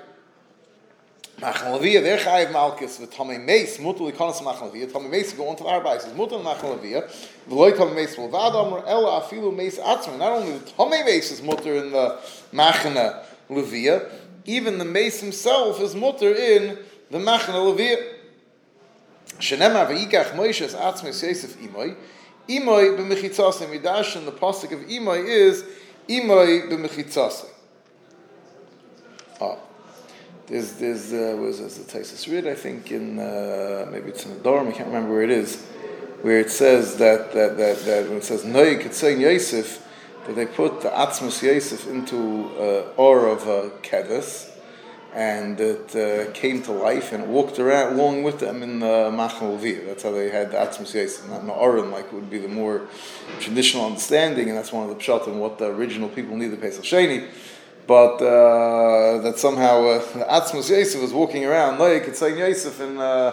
Machal 1.38 1.78
Levia, 1.78 2.02
they're 2.02 2.16
Chayiv 2.16 2.50
Malkus, 2.50 2.98
the 2.98 3.06
Tomei 3.06 3.42
Meis, 3.42 3.76
Mutal 3.76 4.10
Ikonos 4.10 4.42
Machal 4.42 4.70
Levia, 4.70 4.90
Tomei 4.90 5.10
Meis 5.10 5.34
go 5.34 5.46
on 5.48 5.56
to 5.56 5.64
the 5.64 5.68
Arbais, 5.68 6.00
says 6.00 6.14
Mutal 6.14 6.42
Machal 6.42 6.78
Levia, 6.78 7.06
V'loi 7.46 7.76
Tomei 7.76 7.94
Meis 7.94 8.16
will 8.16 8.30
Vadam, 8.30 8.82
Ella 8.86 9.20
Afilu 9.20 9.54
Meis 9.54 9.78
Atzma. 9.78 10.18
Not 10.18 10.32
only 10.32 10.56
the 10.56 10.64
Tomei 10.70 11.04
Meis 11.04 11.30
is 11.30 11.42
mutter 11.42 11.74
in 11.74 11.92
äh, 11.92 12.16
the 12.50 12.56
Machana 12.56 13.22
Levia, 13.50 14.10
even 14.46 14.78
the 14.78 14.84
Meis 14.86 15.20
himself 15.20 15.78
is 15.82 15.94
mutter 15.94 16.32
in 16.32 16.78
the 17.10 17.18
Machana 17.18 17.76
Levia. 17.76 18.14
Shenema 19.38 19.86
V'yikach 19.86 20.32
Moshe 20.32 20.66
Atzma 20.74 21.08
Yosef 21.08 21.54
Imoy, 21.60 21.94
Imoy 22.48 22.96
b'mechitzasim. 22.96 23.78
Midash 23.78 24.16
and 24.16 24.26
the 24.26 24.32
pasuk 24.32 24.72
of 24.72 24.80
Imoy 24.88 25.22
is 25.22 25.64
Imoy 26.08 26.66
b'mechitzasim. 26.70 27.50
Oh. 29.38 29.58
Ah. 29.60 29.65
There's, 30.46 30.74
there's, 30.74 31.12
uh, 31.12 31.36
was 31.36 31.58
the 31.58 31.98
Taisus 31.98 32.30
read, 32.30 32.46
I 32.46 32.54
think, 32.54 32.92
in, 32.92 33.18
uh, 33.18 33.88
maybe 33.90 34.10
it's 34.10 34.24
in 34.24 34.34
the 34.34 34.38
Dorm, 34.38 34.68
I 34.68 34.70
can't 34.70 34.86
remember 34.86 35.10
where 35.10 35.22
it 35.22 35.30
is, 35.30 35.60
where 36.22 36.38
it 36.38 36.52
says 36.52 36.98
that, 36.98 37.32
that, 37.32 37.56
that, 37.56 37.80
that 37.80 38.08
when 38.08 38.18
it 38.18 38.24
says, 38.24 38.44
Noy 38.44 38.76
Ketzayin 38.76 39.18
Yosef, 39.18 39.84
that 40.24 40.36
they 40.36 40.46
put 40.46 40.82
the 40.82 40.88
Atzmus 40.90 41.42
Yosef 41.42 41.88
into 41.88 42.46
uh, 42.60 42.92
or 42.96 43.26
of 43.26 43.42
uh, 43.48 43.70
Kevis, 43.82 44.52
and 45.12 45.58
it 45.58 45.96
uh, 45.96 46.30
came 46.30 46.62
to 46.62 46.70
life 46.70 47.12
and 47.12 47.26
walked 47.26 47.58
around 47.58 47.94
along 47.94 48.22
with 48.22 48.38
them 48.38 48.62
in 48.62 48.78
the 48.78 49.10
Machal 49.10 49.56
That's 49.56 50.04
how 50.04 50.12
they 50.12 50.30
had 50.30 50.52
the 50.52 50.58
Atzmus 50.58 50.94
Yosef, 50.94 51.28
not 51.28 51.42
an 51.42 51.50
Oren, 51.50 51.90
like 51.90 52.12
would 52.12 52.30
be 52.30 52.38
the 52.38 52.46
more 52.46 52.82
traditional 53.40 53.86
understanding, 53.86 54.48
and 54.48 54.56
that's 54.56 54.72
one 54.72 54.88
of 54.88 54.96
the 54.96 55.02
pshat 55.02 55.26
and 55.26 55.40
what 55.40 55.58
the 55.58 55.66
original 55.66 56.08
people 56.08 56.36
needed 56.36 56.60
Pesach 56.60 56.84
Sheni 56.84 57.28
but 57.86 58.16
uh, 58.20 59.18
that 59.22 59.38
somehow 59.38 59.84
uh, 59.84 60.00
Atzmus 60.40 60.70
Yosef 60.70 61.00
was 61.00 61.12
walking 61.12 61.44
around, 61.44 61.78
like 61.78 62.04
it's 62.08 62.18
saying 62.18 62.38
Yosef, 62.38 62.80
and 62.80 62.98
uh, 62.98 63.32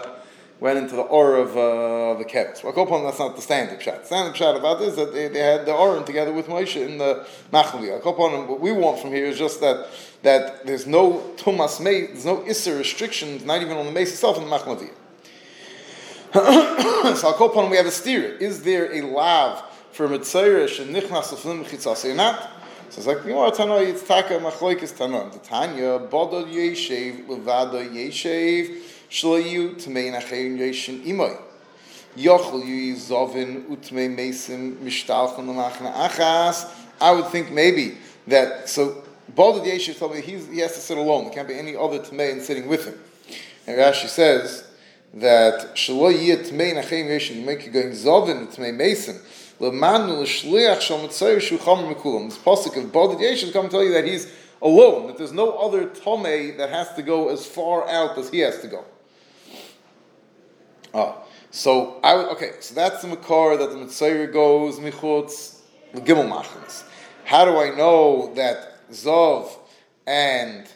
went 0.60 0.78
into 0.78 0.94
the 0.96 1.02
or 1.02 1.36
of 1.36 1.56
uh, 1.56 2.18
the 2.18 2.24
kept. 2.24 2.62
Well, 2.62 2.72
upon 2.78 3.04
that's 3.04 3.18
not 3.18 3.36
the 3.36 3.42
standard 3.42 3.82
shot. 3.82 4.00
The 4.00 4.06
standard 4.06 4.36
shot 4.36 4.56
about 4.56 4.78
this 4.78 4.90
is 4.90 4.96
that 4.96 5.12
they, 5.12 5.28
they 5.28 5.40
had 5.40 5.66
the 5.66 5.74
Oren 5.74 6.04
together 6.04 6.32
with 6.32 6.46
Moshe 6.46 6.76
in 6.76 6.98
the 6.98 7.26
Machli. 7.52 7.96
upon 7.98 8.48
what 8.48 8.60
we 8.60 8.72
want 8.72 9.00
from 9.00 9.10
here 9.10 9.26
is 9.26 9.38
just 9.38 9.60
that 9.60 9.88
that 10.22 10.64
there's 10.66 10.86
no 10.86 11.34
Tumas 11.36 11.80
May, 11.80 12.06
there's 12.06 12.24
no 12.24 12.38
Isser 12.38 12.78
restrictions, 12.78 13.44
not 13.44 13.60
even 13.60 13.76
on 13.76 13.86
the 13.86 13.92
mace 13.92 14.12
itself 14.12 14.38
in 14.38 14.48
the 14.48 14.50
Machli. 14.50 14.90
so 17.16 17.28
I'll 17.28 17.70
we 17.70 17.76
have 17.76 17.86
a 17.86 17.92
steer. 17.92 18.36
Is 18.38 18.62
there 18.62 18.92
a 18.92 19.02
lav 19.02 19.62
for 19.92 20.08
Mitzayrish 20.08 20.80
and 20.80 20.94
Nichnas 20.94 21.32
Lefnim 21.32 21.64
Chitzas? 21.64 22.04
Or 22.10 22.14
not? 22.14 22.50
So 22.94 23.00
it's 23.00 23.08
like, 23.08 23.26
you 23.26 23.32
know, 23.32 23.50
Tanoi, 23.50 23.88
it's 23.88 24.06
Taka 24.06 24.34
Machloikis 24.34 24.96
Tanon. 24.96 25.32
The 25.32 25.40
Tanya, 25.40 25.98
Bodo 25.98 26.44
Yeshev, 26.44 27.26
Levado 27.26 27.82
Yeshev, 27.92 28.82
Shloyu, 29.10 29.74
Tmei 29.74 30.12
Nachein 30.12 30.56
Yeshin 30.56 31.04
Imoy. 31.04 31.36
Yochel 32.16 32.64
Yu 32.64 32.94
Zovin, 32.94 33.64
Utmei 33.64 34.16
Mesim, 34.16 34.76
Mishtalchon 34.76 35.38
Lamachna 35.38 35.92
Achas. 35.92 36.72
I 37.00 37.10
would 37.10 37.26
think 37.32 37.50
maybe 37.50 37.98
that, 38.28 38.68
so 38.68 39.02
Bodo 39.34 39.64
Yeshev 39.64 39.98
told 39.98 40.14
me 40.14 40.20
he 40.20 40.58
has 40.60 40.74
to 40.74 40.80
sit 40.80 40.96
alone. 40.96 41.24
There 41.24 41.34
can't 41.34 41.48
be 41.48 41.58
any 41.58 41.74
other 41.74 41.98
Tmei 41.98 42.40
sitting 42.42 42.68
with 42.68 42.84
him. 42.84 42.94
And 43.66 43.76
Rashi 43.76 44.06
says 44.06 44.70
that 45.14 45.74
Shloyu 45.74 46.48
Tmei 46.48 46.74
Nachein 46.74 47.06
Yeshin 47.06 47.42
Imoy, 47.42 47.72
going 47.72 47.90
Zovin, 47.90 48.46
Utmei 48.46 48.72
Mesim, 48.72 49.20
this 52.28 52.38
pasuk 52.38 52.76
of 52.76 52.92
Bodid 52.92 53.20
Yesh 53.20 53.42
is 53.42 53.50
going 53.52 53.66
to 53.66 53.70
tell 53.70 53.84
you 53.84 53.92
that 53.92 54.04
he's 54.04 54.32
alone, 54.60 55.06
that 55.06 55.18
there's 55.18 55.32
no 55.32 55.52
other 55.52 55.86
Tomei 55.86 56.56
that 56.56 56.70
has 56.70 56.92
to 56.94 57.02
go 57.02 57.28
as 57.28 57.46
far 57.46 57.88
out 57.88 58.18
as 58.18 58.30
he 58.30 58.40
has 58.40 58.60
to 58.60 58.68
go. 58.68 58.84
Ah, 60.92 61.22
so 61.50 62.00
I 62.02 62.14
would, 62.14 62.28
okay, 62.28 62.52
so 62.60 62.74
that's 62.74 63.02
the 63.02 63.08
Makar 63.08 63.56
that 63.58 63.70
the 63.70 63.76
Mitzayir 63.76 64.32
goes, 64.32 64.78
Michutz, 64.78 65.60
the 65.92 66.00
Gimel 66.00 66.28
Machans. 66.28 66.84
How 67.24 67.44
do 67.44 67.58
I 67.58 67.70
know 67.76 68.32
that 68.34 68.88
Zov 68.90 69.50
and 70.06 70.66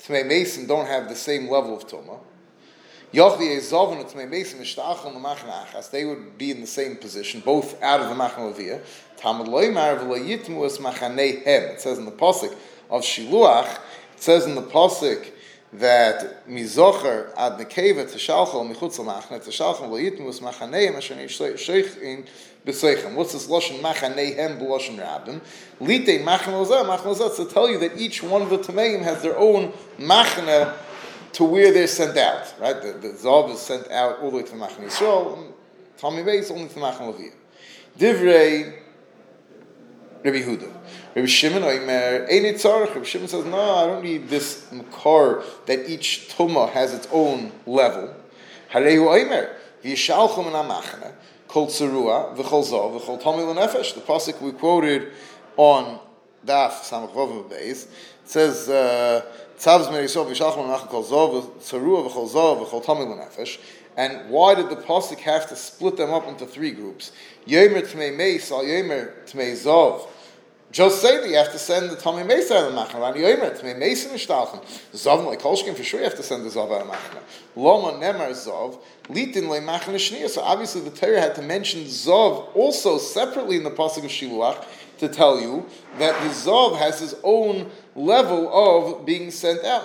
Tmei 0.00 0.26
Mason 0.26 0.66
don't 0.66 0.86
have 0.86 1.08
the 1.08 1.16
same 1.16 1.48
level 1.48 1.76
of 1.76 1.86
Tumah? 1.86 2.20
They 3.10 3.20
would 3.20 3.38
be 6.38 6.50
in 6.50 6.60
the 6.60 6.66
same 6.66 6.96
position, 6.96 7.40
both 7.40 7.82
out 7.82 8.00
of 8.00 8.08
the 8.10 8.14
Machna. 8.14 8.50
It 11.72 11.80
says 11.80 11.98
in 11.98 12.04
the 12.04 12.10
Pasuk 12.12 12.54
of 12.90 13.02
Shiluach, 13.02 13.78
it 14.14 14.22
says 14.22 14.44
in 14.46 14.54
the 14.54 14.62
Pasuk 14.62 15.30
that 15.72 16.46
mizocher 16.48 17.30
ad 17.36 17.58
nekeva 17.58 18.04
teshalchol 18.06 18.64
michutz 18.70 18.98
lamachna 18.98 19.38
teshalchol 19.38 19.88
loyitmus 19.90 20.40
machaneim 20.40 20.96
asher 20.96 21.14
sheichin 21.14 22.26
b'seichem. 22.66 23.14
What's 23.14 23.32
this 23.34 23.48
lashon 23.48 23.80
machanehem 23.80 24.58
b'lashon 24.58 24.96
rabim? 24.98 25.40
Lite 25.80 26.22
machna 26.24 26.54
lozah 26.64 26.84
machna 26.86 27.14
lozah 27.14 27.36
to 27.36 27.44
tell 27.52 27.68
you 27.68 27.78
that 27.78 27.98
each 27.98 28.22
one 28.22 28.40
of 28.40 28.48
the 28.48 28.58
tameim 28.58 29.02
has 29.02 29.20
their 29.22 29.36
own 29.38 29.72
machna 29.98 30.74
to 31.32 31.44
where 31.44 31.72
they're 31.72 31.86
sent 31.86 32.16
out, 32.16 32.54
right? 32.60 32.80
The, 32.80 32.92
the 32.92 33.08
Zav 33.14 33.52
is 33.52 33.60
sent 33.60 33.90
out 33.90 34.20
all 34.20 34.30
the 34.30 34.38
way 34.38 34.42
to 34.44 34.56
Machan 34.56 34.84
Yisrael, 34.84 35.38
and 35.38 35.54
Tommy 35.96 36.22
is 36.22 36.50
only 36.50 36.68
to 36.68 36.78
Machan 36.78 37.12
Leviyah. 37.12 37.34
Divrei 37.98 38.78
Rabbi 40.24 40.38
Huda. 40.38 40.72
Rabbi 41.14 41.26
Shimon 41.26 41.62
Oimer. 41.62 42.94
Rabbi 42.94 43.02
Shimon 43.04 43.28
says, 43.28 43.44
no, 43.44 43.74
I 43.74 43.86
don't 43.86 44.02
need 44.02 44.28
this 44.28 44.70
makar 44.72 45.42
that 45.66 45.88
each 45.88 46.28
Tumah 46.36 46.70
has 46.70 46.92
its 46.92 47.08
own 47.12 47.52
level. 47.66 48.14
Harehu 48.72 49.06
Oimer, 49.06 49.54
V'yishalchum 49.82 50.46
in 50.46 50.52
Amachana, 50.52 51.12
Kol 51.46 51.68
Tzarua, 51.68 52.36
V'chol 52.36 52.64
Zav, 52.64 53.00
V'chol 53.00 53.22
Tommy 53.22 53.42
L'nefesh. 53.44 53.94
The 53.94 54.00
pasuk 54.00 54.40
we 54.40 54.52
quoted 54.52 55.12
on 55.56 56.00
Daf 56.44 56.72
Samach 56.82 57.12
Vav 57.12 57.50
Beis, 57.50 57.86
says, 58.24 58.68
uh, 58.68 59.24
And 63.98 64.30
why 64.30 64.54
did 64.54 64.70
the 64.70 64.76
pasuk 64.76 65.18
have 65.18 65.48
to 65.48 65.56
split 65.56 65.96
them 65.96 66.10
up 66.10 66.28
into 66.28 66.46
three 66.46 66.70
groups? 66.70 67.10
Yomer 67.46 67.82
Tmei 67.82 68.16
Meis 68.16 68.52
Al 68.52 68.62
Yomer 68.62 69.10
Tmei 69.26 69.54
Zov. 69.54 70.06
Just 70.70 71.00
say 71.02 71.18
that 71.18 71.28
you 71.28 71.34
have 71.34 71.50
to 71.50 71.58
send 71.58 71.90
the 71.90 71.96
Tomei 71.96 72.24
Meis 72.24 72.50
out 72.52 72.66
of 72.66 72.72
the 72.72 72.78
Machna. 72.78 73.08
And 73.08 73.16
Yomer 73.16 73.58
Tmei 73.58 73.76
Meis 73.76 74.06
in 74.06 74.12
Ishtalchim. 74.12 74.62
Zov 74.92 75.26
like 75.26 75.40
Kolshkin 75.40 75.74
for 75.74 75.82
sure 75.82 75.98
you 75.98 76.04
have 76.04 76.14
to 76.14 76.22
send 76.22 76.44
the 76.44 76.50
Zov 76.50 76.72
out 76.72 76.82
of 76.82 76.88
the. 76.88 77.60
Loma 77.60 77.98
Nemar 77.98 78.30
Zov 78.30 78.78
Litin 79.08 79.48
Le 79.48 79.60
Machna 79.60 79.96
Shnia. 79.96 80.28
So 80.28 80.42
obviously 80.42 80.82
the 80.82 80.90
Torah 80.90 81.20
had 81.20 81.34
to 81.34 81.42
mention 81.42 81.80
Zov 81.84 82.54
also 82.54 82.98
separately 82.98 83.56
in 83.56 83.64
the 83.64 83.70
pasuk 83.72 84.04
of 84.04 84.10
Shiluach 84.10 84.64
to 84.98 85.08
tell 85.08 85.40
you 85.40 85.66
that 85.98 86.20
the 86.22 86.28
Zov 86.30 86.78
has 86.78 87.00
his 87.00 87.14
own 87.22 87.70
level 87.94 88.48
of 88.52 89.06
being 89.06 89.30
sent 89.30 89.64
out. 89.64 89.84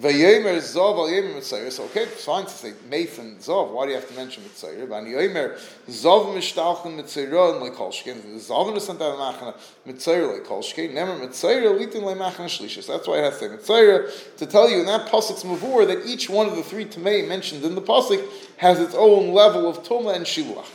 Vayomer 0.00 0.56
Zov 0.56 0.98
al 0.98 1.06
Yomer 1.06 1.36
Mitzayir. 1.36 1.70
So 1.70 1.84
okay, 1.84 2.02
it's 2.02 2.24
fine 2.24 2.44
to 2.46 2.50
say 2.50 2.72
Nathan 2.90 3.36
Zov. 3.36 3.70
Why 3.70 3.84
do 3.84 3.92
you 3.92 3.96
have 3.96 4.08
to 4.08 4.14
mention 4.14 4.42
Mitzayir? 4.42 4.88
But 4.88 5.04
Yomer 5.04 5.56
Zov 5.88 6.34
Mishtachin 6.34 6.98
Mitzayir 6.98 7.62
and 7.62 7.72
Lekolshkin. 7.72 8.20
The 8.22 8.40
Zov 8.40 8.76
is 8.76 8.86
sent 8.86 9.00
out 9.00 9.12
of 9.12 9.20
Machna 9.20 9.54
Mitzayir 9.86 10.40
Lekolshkin. 10.40 10.92
Never 10.92 11.12
Mitzayir 11.12 11.78
Litin 11.78 12.02
Lemachna 12.02 12.46
Shlishis. 12.46 12.88
That's 12.88 13.06
why 13.06 13.18
it 13.18 13.22
has 13.22 13.38
to 13.38 13.56
say 13.56 13.56
Mitzayir 13.56 14.36
to 14.38 14.46
tell 14.46 14.68
you 14.68 14.80
in 14.80 14.86
that 14.86 15.08
pasuk's 15.08 15.44
mavur 15.44 15.86
that 15.86 16.04
each 16.04 16.28
one 16.28 16.48
of 16.48 16.56
the 16.56 16.64
three 16.64 16.86
Tamei 16.86 17.26
mentioned 17.28 17.64
in 17.64 17.76
the 17.76 17.82
pasuk 17.82 18.26
has 18.56 18.80
its 18.80 18.96
own 18.96 19.32
level 19.32 19.68
of 19.68 19.84
Tumah 19.84 20.16
and 20.16 20.26
Shiluach. 20.26 20.66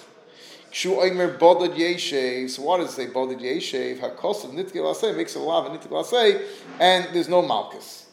Shu 0.72 0.92
Oimer 0.92 1.38
Bodad 1.38 1.76
Yeshev. 1.76 2.50
So 2.50 2.62
what 2.64 2.78
does 2.78 2.90
it 2.90 2.94
say? 2.94 3.08
Bodad 3.08 3.40
Yeshev. 3.40 4.00
Hakosav 4.00 4.54
Nitgil 4.54 4.94
Aseh 4.94 5.16
makes 5.16 5.36
a 5.36 5.40
lav 5.40 5.66
and 5.66 5.80
Nitgil 5.80 6.04
Aseh, 6.04 6.46
and 6.80 7.08
there's 7.14 7.30
no 7.30 7.42
Malchus. 7.42 8.08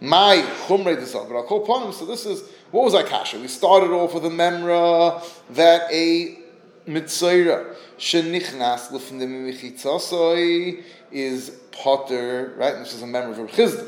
My 0.00 0.44
Chumre 0.66 0.96
Desav. 0.96 1.28
But 1.28 1.36
I'll 1.36 1.44
call 1.44 1.62
upon 1.62 1.84
him. 1.84 1.92
So 1.92 2.04
this 2.04 2.26
is 2.26 2.42
what 2.70 2.84
was 2.84 2.94
our 2.94 3.04
Akasha? 3.04 3.38
We 3.38 3.48
started 3.48 3.90
off 3.90 4.14
with 4.14 4.26
a 4.26 4.30
memra 4.30 5.22
that 5.50 5.90
a 5.90 6.38
Mitzayra 6.86 7.74
Shenichnas 7.98 8.88
Lefnim 8.88 9.48
Mechitzasoi 9.48 10.82
is 11.10 11.50
Potter, 11.72 12.54
right? 12.58 12.74
This 12.74 12.92
is 12.92 13.02
a 13.02 13.06
member 13.06 13.40
of 13.40 13.50
Chisda. 13.50 13.86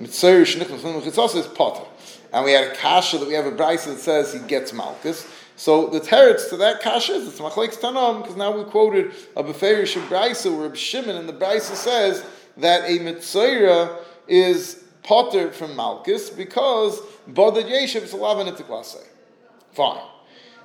Mitzayra 0.00 0.42
Shenichnas 0.42 0.80
Lefnim 0.80 1.02
Mechitzasoi 1.02 1.36
is 1.36 1.46
Potter. 1.46 1.84
And 2.32 2.44
we 2.46 2.52
had 2.52 2.72
a 2.72 2.74
kasha 2.74 3.18
that 3.18 3.28
we 3.28 3.34
have 3.34 3.44
a 3.44 3.52
brisa 3.52 3.86
that 3.86 3.98
says 3.98 4.32
he 4.32 4.40
gets 4.40 4.72
malchus. 4.72 5.28
So 5.62 5.86
the 5.86 6.00
teretz 6.00 6.48
to 6.48 6.56
that 6.56 6.82
kasha 6.82 7.12
is 7.12 7.28
it's 7.28 7.38
machlekes 7.38 7.78
tanam 7.78 8.22
because 8.22 8.34
now 8.34 8.50
we 8.50 8.64
quoted 8.64 9.12
a 9.36 9.44
beferish 9.44 9.94
brisa 10.08 10.50
where 10.58 10.74
Shimon 10.74 11.14
and 11.14 11.28
the 11.28 11.32
brisa 11.32 11.76
says 11.76 12.26
that 12.56 12.82
a 12.90 12.98
mitzayra 12.98 13.96
is 14.26 14.82
potter 15.04 15.52
from 15.52 15.76
malchus 15.76 16.30
because 16.30 17.00
bodad 17.30 17.70
yeshiv 17.70 18.02
is 18.02 18.12
alav 18.12 18.44
and 18.44 18.98
Fine. 19.70 20.02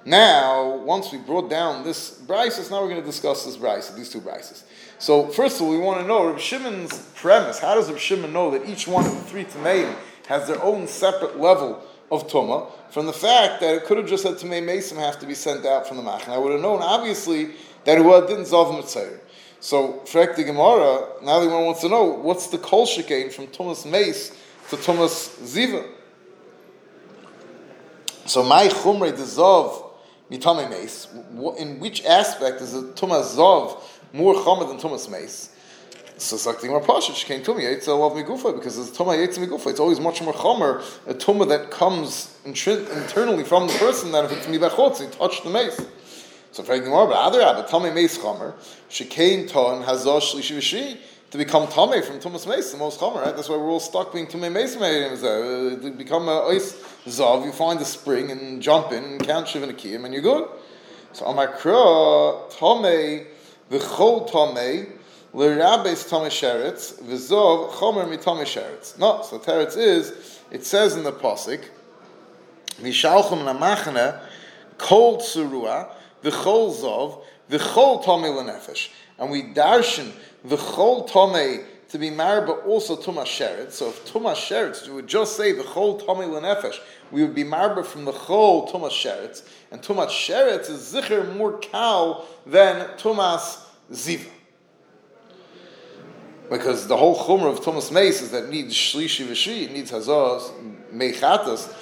Now, 0.03 0.77
once 0.77 1.11
we 1.11 1.19
brought 1.19 1.47
down 1.47 1.83
this 1.83 2.19
brisa, 2.21 2.71
now 2.71 2.81
we're 2.81 2.89
going 2.89 2.99
to 2.99 3.05
discuss 3.05 3.45
this 3.45 3.55
brisa, 3.55 3.95
these 3.95 4.09
two 4.09 4.19
brises. 4.19 4.63
So 4.97 5.27
first 5.27 5.57
of 5.57 5.67
all, 5.67 5.69
we 5.73 5.77
want 5.77 6.01
to 6.01 6.07
know 6.07 6.25
Reb 6.25 6.39
Shimon's 6.39 7.03
premise. 7.13 7.59
How 7.59 7.75
does 7.75 7.87
Reb 7.91 7.99
Shimon 7.99 8.33
know 8.33 8.49
that 8.49 8.67
each 8.67 8.87
one 8.87 9.05
of 9.05 9.13
the 9.13 9.21
three 9.21 9.45
Tameim 9.45 9.93
has 10.27 10.47
their 10.47 10.59
own 10.63 10.87
separate 10.87 11.39
level 11.39 11.83
of 12.09 12.27
Tuma 12.29 12.71
from 12.89 13.05
the 13.05 13.13
fact 13.13 13.61
that 13.61 13.75
it 13.75 13.85
could 13.85 13.97
have 13.97 14.07
just 14.07 14.23
said 14.23 14.35
Tumei 14.35 14.63
Mason 14.63 14.97
have 14.97 15.19
to 15.19 15.25
be 15.25 15.33
sent 15.33 15.65
out 15.65 15.87
from 15.87 15.97
the 15.97 16.03
Machna. 16.03 16.29
I 16.29 16.37
would 16.37 16.53
have 16.53 16.61
known, 16.61 16.81
obviously, 16.81 17.51
that 17.83 17.97
it 17.97 18.27
didn't 18.27 18.45
Zov 18.45 18.71
Mitzayr. 18.79 19.19
So, 19.59 20.01
Frek 20.05 20.35
the 20.35 20.43
Gemara, 20.43 21.07
now 21.23 21.39
the 21.39 21.49
one 21.49 21.65
wants 21.65 21.81
to 21.81 21.89
know, 21.89 22.03
what's 22.05 22.47
the 22.47 22.57
Kol 22.57 22.85
Shekain 22.85 23.33
from 23.33 23.47
Tumas 23.47 23.89
Mace 23.89 24.29
to 24.69 24.75
Tumas 24.77 25.35
Ziva? 25.41 25.85
So, 28.25 28.43
my 28.43 28.67
Chumre 28.67 29.15
the 29.15 29.23
Zov 29.23 29.83
Mitame 30.29 30.69
Mace, 30.69 31.07
in 31.57 31.79
which 31.79 32.05
aspect 32.05 32.61
is 32.61 32.73
the 32.73 32.83
Tumas 32.93 33.35
Zov 33.35 33.81
more 34.13 34.35
Chomer 34.35 34.67
than 34.67 34.77
Tumas 34.77 35.09
Mace? 35.09 35.49
So 36.19 36.35
it's 36.35 36.47
like 36.47 36.61
the 36.61 37.01
she 37.01 37.25
came 37.27 37.43
to 37.43 37.53
me, 37.53 37.65
it's 37.65 37.85
a 37.85 37.93
love 37.93 38.13
migufa, 38.13 38.55
because 38.55 38.77
it's 38.79 38.97
Tuma 38.97 39.15
Yetz 39.15 39.37
migufa. 39.37 39.69
It's 39.69 39.79
always 39.79 39.99
much 39.99 40.21
more 40.21 40.33
chomer, 40.33 40.81
a 41.05 41.13
Tuma 41.13 41.47
that 41.49 41.69
comes 41.69 42.35
internally 42.43 43.43
from 43.43 43.67
the 43.67 43.73
person 43.73 44.11
than 44.11 44.25
if 44.25 44.31
it's 44.31 44.47
mibachotz, 44.47 44.99
he 44.99 45.07
touched 45.15 45.43
the 45.43 45.51
mace. 45.51 45.79
So 46.51 46.63
for 46.63 46.79
Gemara, 46.79 47.05
but 47.05 47.17
other 47.17 47.43
Abba, 47.43 47.67
Tame 47.69 47.93
mace 47.93 48.17
chomer, 48.17 48.55
she 48.89 49.05
came 49.05 49.47
ton 49.47 49.83
hazosh 49.83 50.33
shlishi 50.33 50.97
to 51.29 51.37
become 51.37 51.67
Tame 51.67 52.01
from 52.01 52.19
Tumas 52.19 52.47
Mace, 52.47 52.71
the 52.71 52.79
most 52.79 52.99
chomer, 52.99 53.21
right? 53.21 53.35
That's 53.35 53.47
why 53.47 53.57
we're 53.57 53.69
all 53.69 53.79
stuck 53.79 54.11
being 54.11 54.25
Tumas 54.25 54.51
Mace 54.51 54.75
uh, 54.75 55.77
To 55.79 55.91
become 55.91 56.27
a 56.29 56.47
ice 56.47 56.73
zav, 57.05 57.45
you 57.45 57.51
find 57.51 57.79
the 57.79 57.85
spring 57.85 58.31
and 58.31 58.59
jump 58.59 58.91
in 58.91 59.03
and 59.03 59.23
count 59.23 59.49
Shiv 59.49 59.61
and 59.61 59.71
Akiyim 59.71 60.03
and 60.05 60.13
you're 60.15 60.23
good. 60.23 60.49
So 61.13 61.25
Amakra, 61.25 62.49
Tame, 62.49 63.27
V'chol 63.69 64.27
Tame, 64.27 64.96
L'rabes 65.33 66.05
tamei 66.09 66.29
v'zov 66.29 67.71
chomer 67.73 68.05
mitamei 68.05 68.97
No, 68.97 69.21
so 69.23 69.37
teretz 69.39 69.75
is, 69.75 70.41
it 70.51 70.65
says 70.65 70.95
in 70.95 71.03
the 71.03 71.11
posik, 71.11 71.65
Vishalchum 72.81 73.43
namachne 73.43 74.19
kol 74.77 75.17
tsurua 75.17 75.89
v'chol 76.23 76.73
zov 76.73 77.23
v'chol 77.49 78.03
tamei 78.03 78.33
l'nefesh. 78.33 78.89
And 79.19 79.29
we 79.29 79.43
darshan 79.43 80.11
v'chol 80.45 81.09
tamei 81.09 81.65
to 81.89 81.97
be 81.97 82.09
married, 82.09 82.47
but 82.47 82.65
also 82.65 82.95
tuma 82.95 83.23
sheretz. 83.23 83.73
So 83.73 83.89
if 83.89 84.05
tuma 84.11 84.33
sheretz, 84.33 84.87
we 84.87 84.95
would 84.95 85.07
just 85.07 85.35
say 85.35 85.51
the 85.51 85.63
chol 85.63 86.01
tamei 86.01 86.29
l'nefesh, 86.29 86.79
we 87.11 87.21
would 87.21 87.35
be 87.35 87.43
married 87.43 87.85
from 87.85 88.05
the 88.05 88.11
chol 88.11 88.69
tuma 88.71 88.89
sheretz, 88.89 89.43
and 89.71 89.81
tuma 89.81 90.07
sheretz 90.07 90.69
is 90.69 90.93
zicher 90.93 91.35
more 91.35 91.57
cow 91.59 92.23
than 92.45 92.87
tumas 92.97 93.59
ziva 93.91 94.29
because 96.49 96.87
the 96.87 96.97
whole 96.97 97.17
chumrah 97.17 97.51
of 97.51 97.61
Tumas 97.61 97.91
Mace 97.91 98.21
is 98.21 98.31
that 98.31 98.45
it 98.45 98.49
needs 98.49 98.73
shlishi 98.73 99.25
v'shi, 99.25 99.63
it 99.63 99.71
needs 99.71 99.91
hazos, 99.91 100.51
mechatas, 100.93 101.73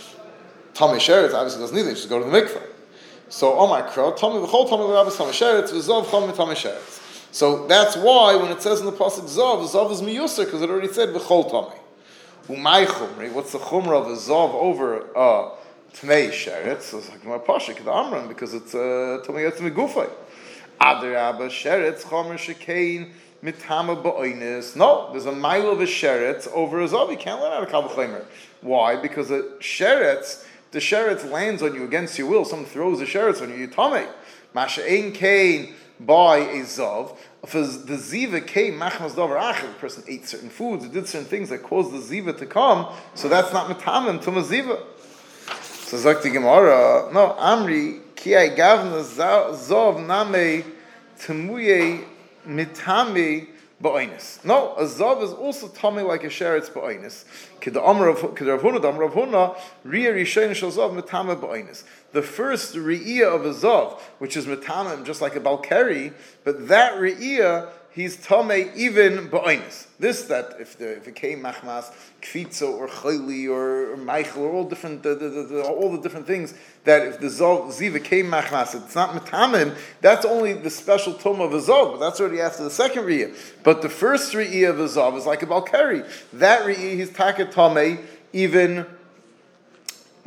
Tommy 0.74 1.00
Sheretz 1.00 1.34
obviously 1.34 1.62
doesn't 1.62 1.76
need 1.76 1.86
it, 1.86 1.96
just 1.96 2.10
go 2.10 2.20
to 2.20 2.30
the 2.30 2.32
mikvah. 2.32 2.62
So 3.30 3.58
Omar 3.58 3.88
Kro, 3.90 4.14
Tommy 4.14 4.40
the 4.42 4.46
whole 4.46 4.68
Tommy 4.68 4.92
Rabbis 4.92 5.18
Tommy 5.18 5.32
Sheretz, 5.32 5.72
V'zov 5.72 6.06
Chom 6.06 6.36
Tommy 6.36 6.54
Sheretz. 6.54 7.02
So 7.32 7.66
that's 7.68 7.96
why 7.96 8.36
when 8.36 8.52
it 8.52 8.62
says 8.62 8.82
in 8.82 8.86
the 8.86 8.92
pasuk 8.92 9.24
Zov, 9.24 9.68
Zov 9.68 9.92
is 9.92 10.02
miyuser 10.02 10.46
because 10.46 10.62
it 10.62 10.70
already 10.70 10.92
said 10.92 11.10
v'chol 11.10 11.50
Tommy. 11.50 11.76
Umay 12.48 12.86
chumri, 12.86 13.32
what's 13.32 13.52
the 13.52 13.58
chumrah 13.58 14.02
of 14.02 14.08
a 14.08 14.16
Zov 14.16 14.54
over 14.54 15.18
uh, 15.18 15.56
Tmei 15.94 16.30
Sheretz? 16.30 16.94
It's 16.94 17.10
like 17.10 17.26
my 17.26 17.38
pashik 17.38 17.84
the 17.84 17.92
Amran 17.92 18.28
because 18.28 18.54
it's 18.54 18.76
uh, 18.76 19.24
Tommy 19.26 19.42
Yetz 19.42 19.58
Megufay. 19.58 20.10
Adar 20.80 21.16
Abba 21.16 21.48
Sheretz 21.48 22.02
Chomer 22.02 22.36
Shekein 22.36 23.12
mitama 23.44 24.02
ba'oinis. 24.02 24.76
No, 24.76 25.10
there's 25.12 25.26
a 25.26 25.32
mile 25.32 25.70
of 25.70 25.82
a 25.82 25.86
sheretz 25.86 26.48
over 26.52 26.82
a 26.82 26.88
zav. 26.88 27.12
You 27.12 27.18
can't 27.18 27.42
let 27.42 27.52
out 27.52 27.64
a 27.64 27.66
kabbalah 27.66 28.26
Why? 28.62 28.96
Because 28.96 29.32
a 29.32 29.44
sheretz, 29.60 30.46
the 30.72 30.80
sheretz 30.80 31.30
lands 31.30 31.62
on 31.62 31.76
you 31.76 31.84
against 31.84 32.18
your 32.18 32.28
will. 32.28 32.46
Someone 32.46 32.68
throws 32.68 33.02
a 33.02 33.06
sheretz 33.06 33.42
on 33.42 33.50
you. 33.50 33.56
You 33.56 33.68
tame. 33.68 34.08
Masha 34.54 34.90
ein 34.90 35.12
kain 35.12 35.74
by 36.00 36.38
a 36.38 36.62
zav. 36.62 37.16
If 37.44 37.52
the 37.52 37.96
ziva 37.98 38.46
came 38.46 38.80
machmas 38.80 39.12
davar 39.12 39.40
achel, 39.40 39.68
the 39.68 39.80
person 39.80 40.04
ate 40.08 40.28
certain 40.28 40.50
foods, 40.50 40.88
did 40.88 41.08
certain 41.08 41.28
things 41.28 41.50
that 41.50 41.62
caused 41.62 41.92
the 41.92 42.00
ziva 42.00 42.36
to 42.40 42.46
come. 42.46 42.88
So 43.14 43.30
that's 43.30 43.54
not 43.54 43.70
mitamim 43.70 44.22
to 44.24 44.32
ziva. 44.32 44.82
So 45.86 46.02
die 46.02 46.30
Gemara, 46.30 47.12
no, 47.14 47.36
Amri, 47.38 48.02
ki 48.16 48.36
ai 48.36 48.50
gavna 48.50 49.04
zav 49.04 50.32
name 50.32 50.64
temuye 51.20 52.04
mitami 52.48 53.48
ba'oinis. 53.82 54.44
No, 54.46 54.74
a 54.76 54.84
zav 54.84 55.22
is 55.22 55.32
also 55.32 55.68
tummy 55.68 56.02
like 56.02 56.24
a 56.24 56.28
sheretz 56.28 56.72
ba'oinis. 56.72 57.26
Kid 57.60 57.76
Amr 57.78 58.08
of 58.08 58.36
Kid 58.36 58.48
Huna, 58.48 58.82
the 58.82 58.88
Amr 58.88 59.04
of 59.04 59.14
Huna, 59.14 59.58
ria 59.84 60.14
rishayin 60.14 60.56
shel 60.56 60.72
zav 60.72 61.00
mitame 61.00 61.36
ba'oinis. 61.40 61.84
The 62.14 62.22
first 62.22 62.76
re'iyah 62.76 63.36
of 63.36 63.46
a 63.46 63.54
zav, 63.54 64.00
which 64.20 64.38
is 64.38 64.46
mitamim, 64.46 65.06
just 65.06 65.22
like 65.22 65.36
a 65.36 65.42
balkari, 65.42 66.14
but 66.44 66.68
that 66.70 66.94
re'iyah 66.94 67.70
he's 67.96 68.18
tame 68.18 68.72
even 68.76 69.30
ba'oinis. 69.30 69.88
This 69.98 70.24
that 70.24 70.58
if 70.60 70.78
the 70.78 70.98
if 70.98 71.08
it 71.08 71.16
came 71.16 71.42
machmas 71.42 71.92
kvitzo 72.22 72.74
or 72.74 72.88
chayli 72.88 73.50
or, 73.50 73.94
or 73.94 73.98
Michael 73.98 74.44
or 74.44 74.52
all 74.52 74.66
different 74.66 75.02
the, 75.04 75.16
the, 75.16 75.30
the, 75.30 75.64
all 75.64 75.92
the 75.92 76.02
different 76.02 76.28
things 76.28 76.54
that 76.84 77.08
if 77.08 77.20
the 77.20 77.28
zov 77.28 77.68
ziva 77.68 78.04
came 78.04 78.28
machmas 78.28 78.76
it's 78.76 78.96
not 78.96 79.12
metamim 79.12 79.76
that's 80.02 80.26
only 80.26 80.54
the 80.54 80.70
special 80.70 81.14
tom 81.14 81.40
of 81.40 81.54
a 81.54 81.60
zov 81.60 81.94
but 81.94 82.00
that's 82.00 82.20
already 82.20 82.42
after 82.42 82.64
the 82.64 82.70
second 82.70 83.04
riyah 83.04 83.34
but 83.64 83.82
the 83.82 83.90
first 83.90 84.34
riyah 84.34 84.70
of 84.70 84.80
a 84.80 84.86
zov 84.86 85.18
is 85.18 85.26
like 85.26 85.42
a 85.42 85.46
balkari 85.46 86.06
that 86.34 86.66
riyah 86.66 86.76
he's 86.76 87.10
taket 87.10 87.52
tame 87.54 88.00
even 88.34 88.86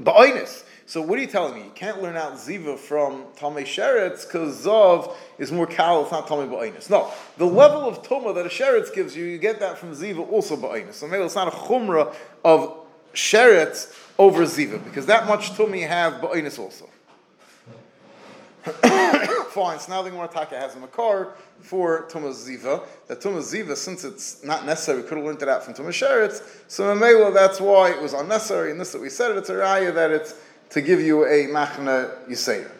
ba'oinis. 0.00 0.64
So 0.88 1.02
what 1.02 1.18
are 1.18 1.20
you 1.20 1.28
telling 1.28 1.54
me? 1.54 1.64
You 1.64 1.72
can't 1.74 2.00
learn 2.00 2.16
out 2.16 2.32
Ziva 2.36 2.78
from 2.78 3.24
Tomei 3.36 3.64
Sheretz 3.64 4.24
because 4.24 4.64
Zov 4.64 5.14
is 5.36 5.52
more 5.52 5.66
Kal, 5.66 6.00
it's 6.00 6.10
not 6.10 6.26
Tomei 6.26 6.48
Ba'inus. 6.48 6.88
No, 6.88 7.12
the 7.36 7.44
level 7.44 7.86
of 7.86 8.02
Toma 8.02 8.32
that 8.32 8.46
a 8.46 8.48
Sheretz 8.48 8.94
gives 8.94 9.14
you, 9.14 9.26
you 9.26 9.36
get 9.36 9.60
that 9.60 9.76
from 9.76 9.92
Ziva 9.92 10.26
also 10.32 10.56
Ba'inus. 10.56 10.94
So 10.94 11.06
maybe 11.06 11.22
it's 11.24 11.34
not 11.34 11.48
a 11.48 11.50
Chumrah 11.50 12.14
of 12.42 12.74
Sheretz 13.12 13.94
over 14.18 14.44
Ziva 14.44 14.82
because 14.82 15.04
that 15.04 15.26
much 15.26 15.50
Toma 15.50 15.76
you 15.76 15.86
have 15.86 16.22
Ba'inus 16.22 16.58
also. 16.58 16.88
Fine, 19.50 19.80
so 19.80 19.92
now 19.92 20.00
the 20.00 20.08
Gemara 20.10 20.28
Taka 20.28 20.56
has 20.56 20.74
a 20.74 20.78
Makar 20.78 21.34
for 21.60 22.08
Tumas 22.08 22.48
Ziva. 22.48 22.82
That 23.08 23.20
Tumas 23.20 23.52
Ziva, 23.52 23.76
since 23.76 24.04
it's 24.04 24.42
not 24.42 24.64
necessary, 24.64 25.02
we 25.02 25.08
could 25.08 25.18
have 25.18 25.26
learned 25.26 25.42
it 25.42 25.48
out 25.48 25.64
from 25.64 25.74
Tumas 25.74 25.88
Sheretz. 25.88 26.42
So 26.66 26.84
Mamela, 26.84 27.34
that's 27.34 27.60
why 27.60 27.90
it 27.90 28.00
was 28.00 28.14
unnecessary. 28.14 28.70
And 28.70 28.80
this 28.80 28.92
that 28.92 29.02
we 29.02 29.10
said 29.10 29.32
it, 29.32 29.36
it's 29.36 29.50
a 29.50 29.54
raya 29.54 29.92
that 29.94 30.10
it's 30.10 30.34
to 30.70 30.80
give 30.80 31.00
you 31.00 31.24
a 31.24 31.46
machna 31.46 32.10
yisayr. 32.28 32.70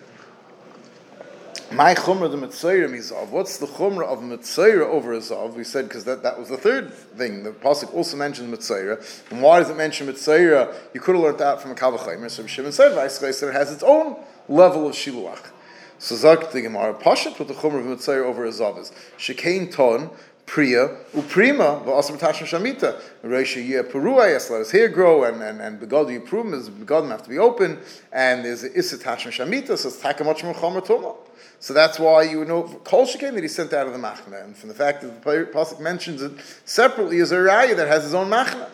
My 1.71 1.95
chumrah 1.95 2.31
the 2.31 2.39
mitzayra 2.39 2.89
mizav. 2.89 3.29
What's 3.29 3.59
the 3.59 3.67
chumrah 3.67 4.07
of 4.07 4.21
mitzayra 4.21 4.87
over 4.87 5.13
a 5.13 5.19
zav? 5.19 5.53
We 5.53 5.65
said 5.65 5.87
because 5.87 6.05
that, 6.05 6.23
that 6.23 6.39
was 6.39 6.49
the 6.49 6.57
third 6.57 6.95
thing. 6.95 7.43
The 7.43 7.51
pasuk 7.51 7.93
also 7.93 8.17
mentions 8.17 8.51
mitzayra. 8.51 9.31
And 9.31 9.43
why 9.43 9.61
does 9.61 9.69
it 9.69 9.77
mention 9.77 10.07
mitzayra? 10.07 10.75
You 10.95 11.01
could 11.01 11.15
have 11.15 11.23
learned 11.23 11.39
that 11.39 11.61
from 11.61 11.73
a 11.73 11.75
kavachaymer. 11.75 12.31
So 12.31 12.47
Shimon 12.47 12.73
said, 12.73 12.93
it 12.93 13.53
has 13.53 13.73
its 13.73 13.83
own 13.83 14.17
level 14.49 14.87
of 14.87 14.95
shiluach. 14.95 15.51
So 15.99 16.17
zak 16.17 16.53
the 16.53 16.63
Gemara 16.63 16.95
pashat 16.95 17.39
with 17.39 17.49
the 17.49 17.55
chumrah 17.55 17.81
of 17.81 17.99
mitzayra 17.99 18.25
over 18.25 18.47
a 18.47 18.51
zav 18.51 18.79
is 18.79 18.91
shekain 19.19 19.71
ton 19.71 20.09
priya 20.49 20.89
uprima 21.15 21.85
v'asam 21.85 22.19
tashim 22.19 22.47
shamita. 22.47 23.01
Reisha 23.23 23.85
perua 23.85 24.29
yes, 24.29 24.51
let 24.51 24.61
his 24.61 24.71
hair 24.71 24.89
grow, 24.89 25.25
and 25.25 25.43
and 25.43 25.61
and 25.61 25.81
begadu 25.81 26.19
yiprum 26.19 26.55
is 26.55 26.71
begadim 26.71 27.11
have 27.11 27.23
to 27.23 27.29
be 27.29 27.39
open, 27.39 27.79
and 28.13 28.45
there's 28.45 28.65
issa 28.65 28.97
tashim 28.97 29.31
shamita, 29.31 29.77
so 29.77 29.89
it's 29.89 30.01
taka 30.01 30.25
much 30.25 30.43
more 30.43 30.55
chomer 30.55 30.85
tuma. 30.85 31.15
So 31.61 31.75
that's 31.75 31.99
why 31.99 32.23
you 32.23 32.45
know 32.45 32.63
kol 32.85 33.07
shekain 33.07 33.35
that 33.35 33.43
he 33.43 33.49
sent 33.49 33.73
out 33.75 33.87
of 33.87 33.93
the 33.93 33.99
machna, 33.99 34.43
and 34.43 34.57
from 34.57 34.71
the 34.71 34.75
fact 34.75 35.03
that 35.03 35.23
the 35.23 35.47
pasuk 35.53 35.81
mentions 35.81 36.23
it 36.23 36.33
separately 36.65 37.19
is 37.19 37.31
a 37.31 37.37
raya 37.37 37.77
that 37.77 37.87
has 37.87 38.05
his 38.05 38.15
own 38.15 38.31
machna. 38.31 38.69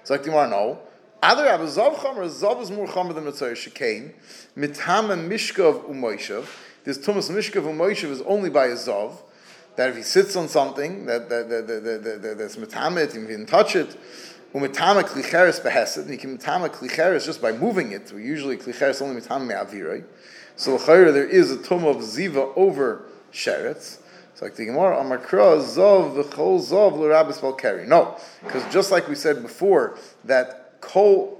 It's 0.00 0.10
like 0.10 0.24
Gemara 0.24 0.48
no. 0.48 0.80
Other 1.22 1.44
Rabbi 1.44 1.64
Zav 1.64 1.96
Chomer, 1.96 2.26
Zav 2.30 2.62
is 2.62 2.70
more 2.70 2.86
Chomer 2.86 3.14
than 3.14 3.26
Mitzvah 3.26 3.52
Shekain. 3.52 4.14
Mitama 4.56 5.18
Mishkav 5.28 5.84
Umoishav. 5.84 6.48
This 6.84 6.96
Tumas 6.96 7.30
Mishkav 7.30 7.62
Umoishav 7.62 8.10
is 8.10 8.22
only 8.22 8.48
by 8.48 8.68
a 8.68 8.74
Zav 8.74 9.18
that 9.80 9.88
if 9.88 9.96
he 9.96 10.02
sits 10.02 10.36
on 10.36 10.46
something 10.46 11.06
that, 11.06 11.30
that, 11.30 11.48
that, 11.48 11.66
that, 11.66 11.82
that, 12.04 12.20
that 12.20 12.36
that's 12.36 12.56
metamet, 12.56 13.18
he 13.18 13.26
can 13.34 13.46
touch 13.46 13.74
it. 13.74 13.96
Umetama 14.52 15.02
klicheres 15.04 15.62
behesed, 15.62 16.02
and 16.02 16.10
he 16.10 16.18
can 16.18 16.36
metama 16.36 16.68
klicheres 16.68 17.24
just 17.24 17.40
by 17.40 17.50
moving 17.50 17.92
it. 17.92 18.12
We 18.12 18.22
usually 18.22 18.58
klicheres 18.58 19.00
only 19.00 19.18
metama 19.18 19.46
me'avirei. 19.46 20.04
So 20.56 20.76
there 20.76 21.24
is 21.24 21.50
a 21.50 21.56
tum 21.62 21.86
of 21.86 21.96
ziva 21.96 22.52
over 22.56 23.06
sheretz. 23.32 24.00
It's 24.32 24.42
like 24.42 24.54
the 24.54 24.66
Gemara 24.66 25.02
Amakra 25.02 25.62
Zov 25.62 26.24
v'chol 26.24 26.60
Zov 26.60 26.98
l'Rabbis 26.98 27.40
Valkeri. 27.40 27.88
No, 27.88 28.18
because 28.42 28.70
just 28.70 28.90
like 28.90 29.08
we 29.08 29.14
said 29.14 29.40
before 29.40 29.96
that 30.26 30.78
kol 30.82 31.39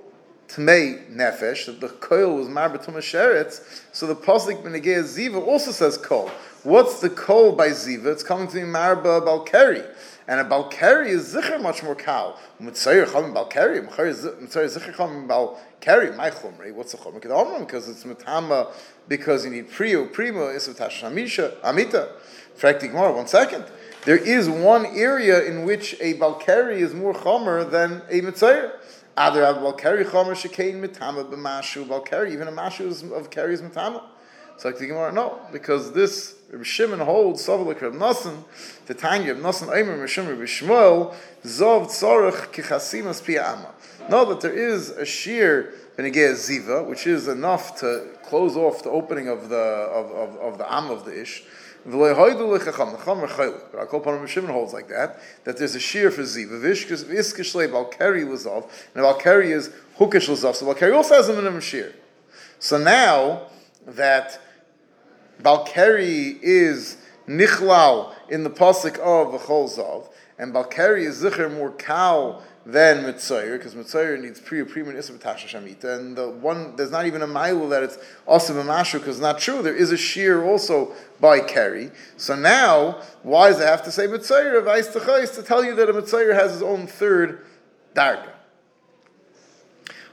tmei 0.54 1.10
nefesh 1.10 1.66
that 1.66 1.80
the 1.80 1.88
koil 1.88 2.36
was 2.36 2.48
marbatum 2.48 2.96
sheretz. 2.96 3.82
So 3.92 4.06
the 4.06 4.14
pasuk 4.14 4.62
benegei 4.62 5.02
ziva 5.02 5.40
also 5.40 5.70
says 5.70 5.96
kol. 5.98 6.30
What's 6.62 7.00
the 7.00 7.10
kol 7.10 7.52
by 7.52 7.68
ziva? 7.68 8.06
It's 8.06 8.22
coming 8.22 8.48
to 8.48 8.54
be 8.54 8.60
marba 8.60 9.20
balkeri. 9.22 9.86
And 10.30 10.38
a 10.38 10.44
Balkari 10.44 11.08
is 11.08 11.34
Zikr 11.34 11.60
much 11.60 11.82
more 11.82 11.96
cow. 11.96 12.36
Mitzayir 12.62 13.04
Chom 13.06 13.34
Balkari, 13.34 13.84
Mitzayir 13.84 14.78
Zikr 14.78 14.94
Chom 14.94 15.26
Balkari, 15.26 16.16
my 16.16 16.30
Chomri. 16.30 16.72
What's 16.72 16.92
the 16.92 16.98
Chomri? 16.98 17.58
Because 17.58 17.88
it's 17.88 18.04
Matama, 18.04 18.72
because 19.08 19.44
you 19.44 19.50
need 19.50 19.68
Priyo, 19.68 20.12
Primo, 20.12 20.46
Isvatash 20.46 21.02
Amisha, 21.02 21.56
Amita. 21.64 22.10
Fraktik 22.56 22.92
more, 22.92 23.12
one 23.12 23.26
second. 23.26 23.64
There 24.04 24.18
is 24.18 24.48
one 24.48 24.86
area 24.86 25.42
in 25.42 25.64
which 25.64 25.94
a 25.94 26.14
Balkari 26.14 26.78
is 26.78 26.94
more 26.94 27.12
Chomer 27.12 27.68
than 27.68 28.02
a 28.08 28.20
Mitzayir. 29.16 29.42
Other 29.42 29.42
Balkari 29.42 30.04
Chomer 30.04 30.34
Shekain 30.34 30.84
Mitama 30.84 31.24
b'Mashu, 31.24 31.84
Balkari, 31.86 32.32
even 32.32 32.48
a 32.48 32.52
Mashu 32.52 33.12
of 33.12 33.30
Kari 33.30 33.54
is 33.54 33.62
Mitama. 33.62 34.02
It's 34.54 34.64
like 34.64 34.78
the 34.78 34.86
Gemara, 34.86 35.10
no, 35.10 35.38
because 35.52 35.92
this 35.92 36.34
Rabbi 36.50 36.64
Shimon 36.64 36.98
holds 36.98 37.46
Savalik 37.46 37.80
Reb 37.80 37.94
Nassan, 37.94 38.44
the 38.86 38.94
Tanya 38.94 39.32
of 39.32 39.38
Nassan 39.38 39.68
Eimer 39.68 39.98
Mishum 39.98 40.28
Rabbi 40.28 40.42
Shmuel, 40.42 41.14
Zov 41.44 41.86
Tzorach 41.86 42.52
Kichasimas 42.52 43.22
Piyama. 43.22 43.70
Know 44.10 44.26
that 44.26 44.42
there 44.42 44.52
is 44.52 44.90
a 44.90 45.06
shear 45.06 45.72
Benegea 45.96 46.32
Ziva, 46.32 46.86
which 46.86 47.06
is 47.06 47.26
enough 47.26 47.80
to 47.80 48.06
close 48.24 48.56
off 48.56 48.82
the 48.82 48.90
opening 48.90 49.28
of 49.28 49.48
the 49.48 49.56
of, 49.56 50.10
of, 50.10 50.36
of 50.36 50.58
the 50.58 50.70
Am 50.70 50.90
of 50.90 51.06
the 51.06 51.22
Ish. 51.22 51.44
Upon 51.86 53.28
Shimon 54.26 54.50
holds 54.50 54.72
like 54.72 54.88
that, 54.88 55.20
that 55.44 55.56
there's 55.56 55.74
a 55.74 55.80
shear 55.80 56.10
for 56.10 56.22
Ziva. 56.22 56.60
Vishkishle 56.60 57.68
Balkari 57.68 58.24
Lazov, 58.24 58.68
and 58.94 59.04
Balkari 59.04 59.50
is 59.50 59.70
Hukish 59.98 60.28
Lazov. 60.28 60.54
So 60.54 60.66
Balkari 60.66 60.94
also 60.94 61.14
has 61.14 61.28
a 61.28 61.34
minimum 61.34 61.60
shear. 61.60 61.94
So 62.58 62.76
now 62.76 63.48
that 63.86 64.40
Balkari 65.42 66.38
is 66.42 66.98
Nichlal 67.26 68.12
in 68.28 68.44
the 68.44 68.50
pasuk 68.50 68.98
of 68.98 69.40
V'chol 69.40 69.68
Zav, 69.74 70.08
and 70.38 70.52
Balkari 70.52 71.04
is 71.06 71.22
more 71.52 71.72
cow 71.72 72.42
than 72.70 73.04
Mitzayir, 73.04 73.58
because 73.58 73.74
Mitzayir 73.74 74.20
needs 74.20 74.40
Priya 74.40 74.64
Prima 74.64 74.92
Issa 74.92 75.12
Shamita, 75.12 75.98
and 75.98 76.16
the 76.16 76.28
one, 76.28 76.76
there's 76.76 76.90
not 76.90 77.06
even 77.06 77.22
a 77.22 77.26
mile 77.26 77.68
that 77.68 77.82
it's 77.82 77.98
Asa 78.28 78.52
B'mashu, 78.52 78.94
because 78.94 79.16
it's 79.16 79.22
not 79.22 79.38
true, 79.38 79.62
there 79.62 79.74
is 79.74 79.92
a 79.92 79.96
shear 79.96 80.44
also 80.44 80.92
by 81.20 81.40
Keri. 81.40 81.90
So 82.16 82.34
now, 82.34 83.02
why 83.22 83.48
does 83.50 83.60
it 83.60 83.66
have 83.66 83.82
to 83.84 83.92
say 83.92 84.06
Mitzayir 84.06 84.58
of 84.58 84.68
Ais 84.68 84.88
to 84.88 85.42
tell 85.42 85.64
you 85.64 85.74
that 85.74 85.88
a 85.88 85.92
Mitzayir 85.92 86.34
has 86.34 86.52
his 86.52 86.62
own 86.62 86.86
third 86.86 87.44
Darga? 87.94 88.32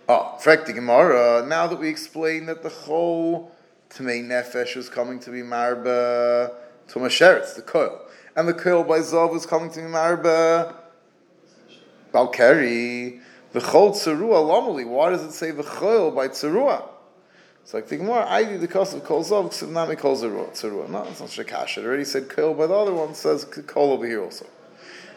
Oh, 0.10 0.38
Frek 0.42 0.66
Gemara, 0.74 1.46
now 1.46 1.68
that 1.68 1.80
we 1.80 1.90
explain 1.90 2.46
that 2.46 2.64
the 2.64 2.70
whole 2.70 3.52
Tmei 3.90 4.24
Nefesh 4.24 4.78
is 4.78 4.90
coming 4.90 5.20
to 5.20 5.32
be 5.32 5.42
Marba 5.42 6.54
Tumasheretz, 6.88 7.56
the 7.56 7.62
coil. 7.62 8.02
And 8.36 8.48
the 8.48 8.54
coil 8.54 8.84
by 8.84 9.00
Zov 9.00 9.36
is 9.36 9.46
coming 9.46 9.70
to 9.72 9.82
be 9.82 9.88
Marba 9.88 10.76
Balkari. 12.18 13.20
The 13.54 13.60
Chol 13.60 13.92
Tzerua 13.92 14.42
Lomali. 14.44 14.88
Why 14.88 15.10
does 15.10 15.24
it 15.24 15.32
say 15.32 15.52
the 15.52 15.64
Chol 15.64 16.16
by 16.16 16.28
Tzerua? 16.28 16.84
It's 17.64 17.74
like 17.74 17.88
the 17.88 17.98
Gemara, 17.98 18.26
I 18.26 18.44
do 18.46 18.58
the 18.58 18.68
cost 18.68 18.96
of 18.96 19.04
Kol 19.04 19.24
Zov, 19.24 19.50
Ksivnami 19.50 19.98
Kol 19.98 20.16
Tzerua. 20.16 20.90
No, 20.90 21.04
it's 21.04 21.20
not 21.20 21.30
Shekash. 21.30 21.78
It 21.78 21.86
already 21.86 22.06
said 22.06 22.30
Kol, 22.30 22.54
but 22.54 22.68
the 22.68 22.74
other 22.74 22.94
one 22.94 23.14
says 23.14 23.44
Kol 23.44 23.92
over 23.92 24.06
here 24.06 24.24
also. 24.24 24.46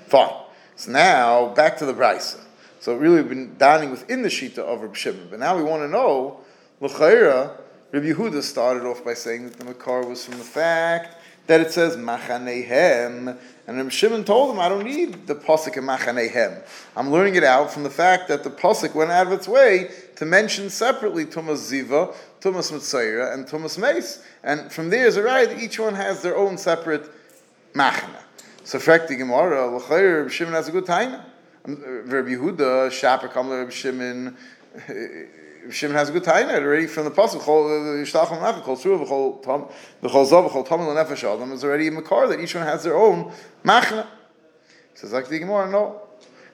Fine. 0.06 0.32
So 0.76 0.90
now, 0.90 1.54
back 1.54 1.76
to 1.78 1.86
the 1.86 1.94
Brisa. 1.94 2.40
So 2.80 2.96
really 2.96 3.16
we've 3.16 3.28
been 3.28 3.56
dining 3.56 3.90
within 3.90 4.22
the 4.22 4.28
Shita 4.28 4.58
of 4.58 4.80
Reb 4.80 4.96
Shimon. 4.96 5.28
But 5.30 5.38
now 5.38 5.56
we 5.56 5.62
want 5.62 5.82
to 5.82 5.88
know, 5.88 6.40
L'chaira, 6.80 7.56
Rabbi 7.92 8.06
Yehuda 8.06 8.42
started 8.42 8.84
off 8.84 9.04
by 9.04 9.14
saying 9.14 9.44
that 9.44 9.58
the 9.58 9.64
Makar 9.64 10.06
was 10.06 10.24
from 10.24 10.38
the 10.38 10.44
fact 10.44 11.19
that 11.50 11.60
it 11.60 11.72
says 11.72 11.96
Machanehem, 11.96 13.36
and 13.66 13.76
Rabbi 13.76 13.88
Shimon 13.88 14.22
told 14.22 14.54
him, 14.54 14.60
I 14.60 14.68
don't 14.68 14.84
need 14.84 15.26
the 15.26 15.34
Pasuk 15.34 15.76
of 15.76 15.82
Machanehem. 15.82 16.62
I'm 16.94 17.10
learning 17.10 17.34
it 17.34 17.42
out 17.42 17.72
from 17.72 17.82
the 17.82 17.90
fact 17.90 18.28
that 18.28 18.44
the 18.44 18.50
Pasuk 18.50 18.94
went 18.94 19.10
out 19.10 19.26
of 19.26 19.32
its 19.32 19.48
way 19.48 19.90
to 20.14 20.24
mention 20.24 20.70
separately 20.70 21.24
Tumas 21.24 21.68
Ziva, 21.68 22.14
Tumas 22.40 22.70
Mitzayra, 22.70 23.34
and 23.34 23.48
Tumas 23.48 23.78
Mace. 23.78 24.22
And 24.44 24.70
from 24.70 24.90
there 24.90 25.08
is 25.08 25.16
a 25.16 25.24
right 25.24 25.60
each 25.60 25.80
one 25.80 25.96
has 25.96 26.22
their 26.22 26.36
own 26.36 26.56
separate 26.56 27.10
Machana. 27.74 28.22
So, 28.62 28.78
Frekti 28.78 29.18
Gemara, 29.18 29.70
Rabbi 29.70 30.28
Shimon 30.28 30.54
has 30.54 30.68
a 30.68 30.70
good 30.70 30.86
time. 30.86 31.20
Rabbi 31.64 32.28
Yehuda, 32.28 32.92
Shaper 32.92 33.26
Kamla 33.26 33.58
Rabbi 33.58 33.70
Shimon, 33.72 34.36
Shimon 35.68 35.96
has 35.96 36.08
a 36.08 36.12
good 36.12 36.24
time 36.24 36.48
already 36.48 36.86
from 36.86 37.04
the 37.04 37.10
pasuk. 37.10 37.40
Uh, 37.40 37.44
tom 39.42 39.68
v'chol 40.02 40.28
zav 40.28 40.48
v'chol 40.48 40.66
tom 40.66 40.80
l'nefesh 40.82 41.24
adam 41.24 41.52
is 41.52 41.62
already 41.64 41.86
in 41.88 41.94
Makar 41.94 42.28
that 42.28 42.40
each 42.40 42.54
one 42.54 42.64
has 42.64 42.84
their 42.84 42.96
own 42.96 43.32
machna. 43.64 44.06
Says 44.94 45.12
like 45.12 45.28
the 45.28 45.38
Gemara, 45.38 45.70
no. 45.70 46.00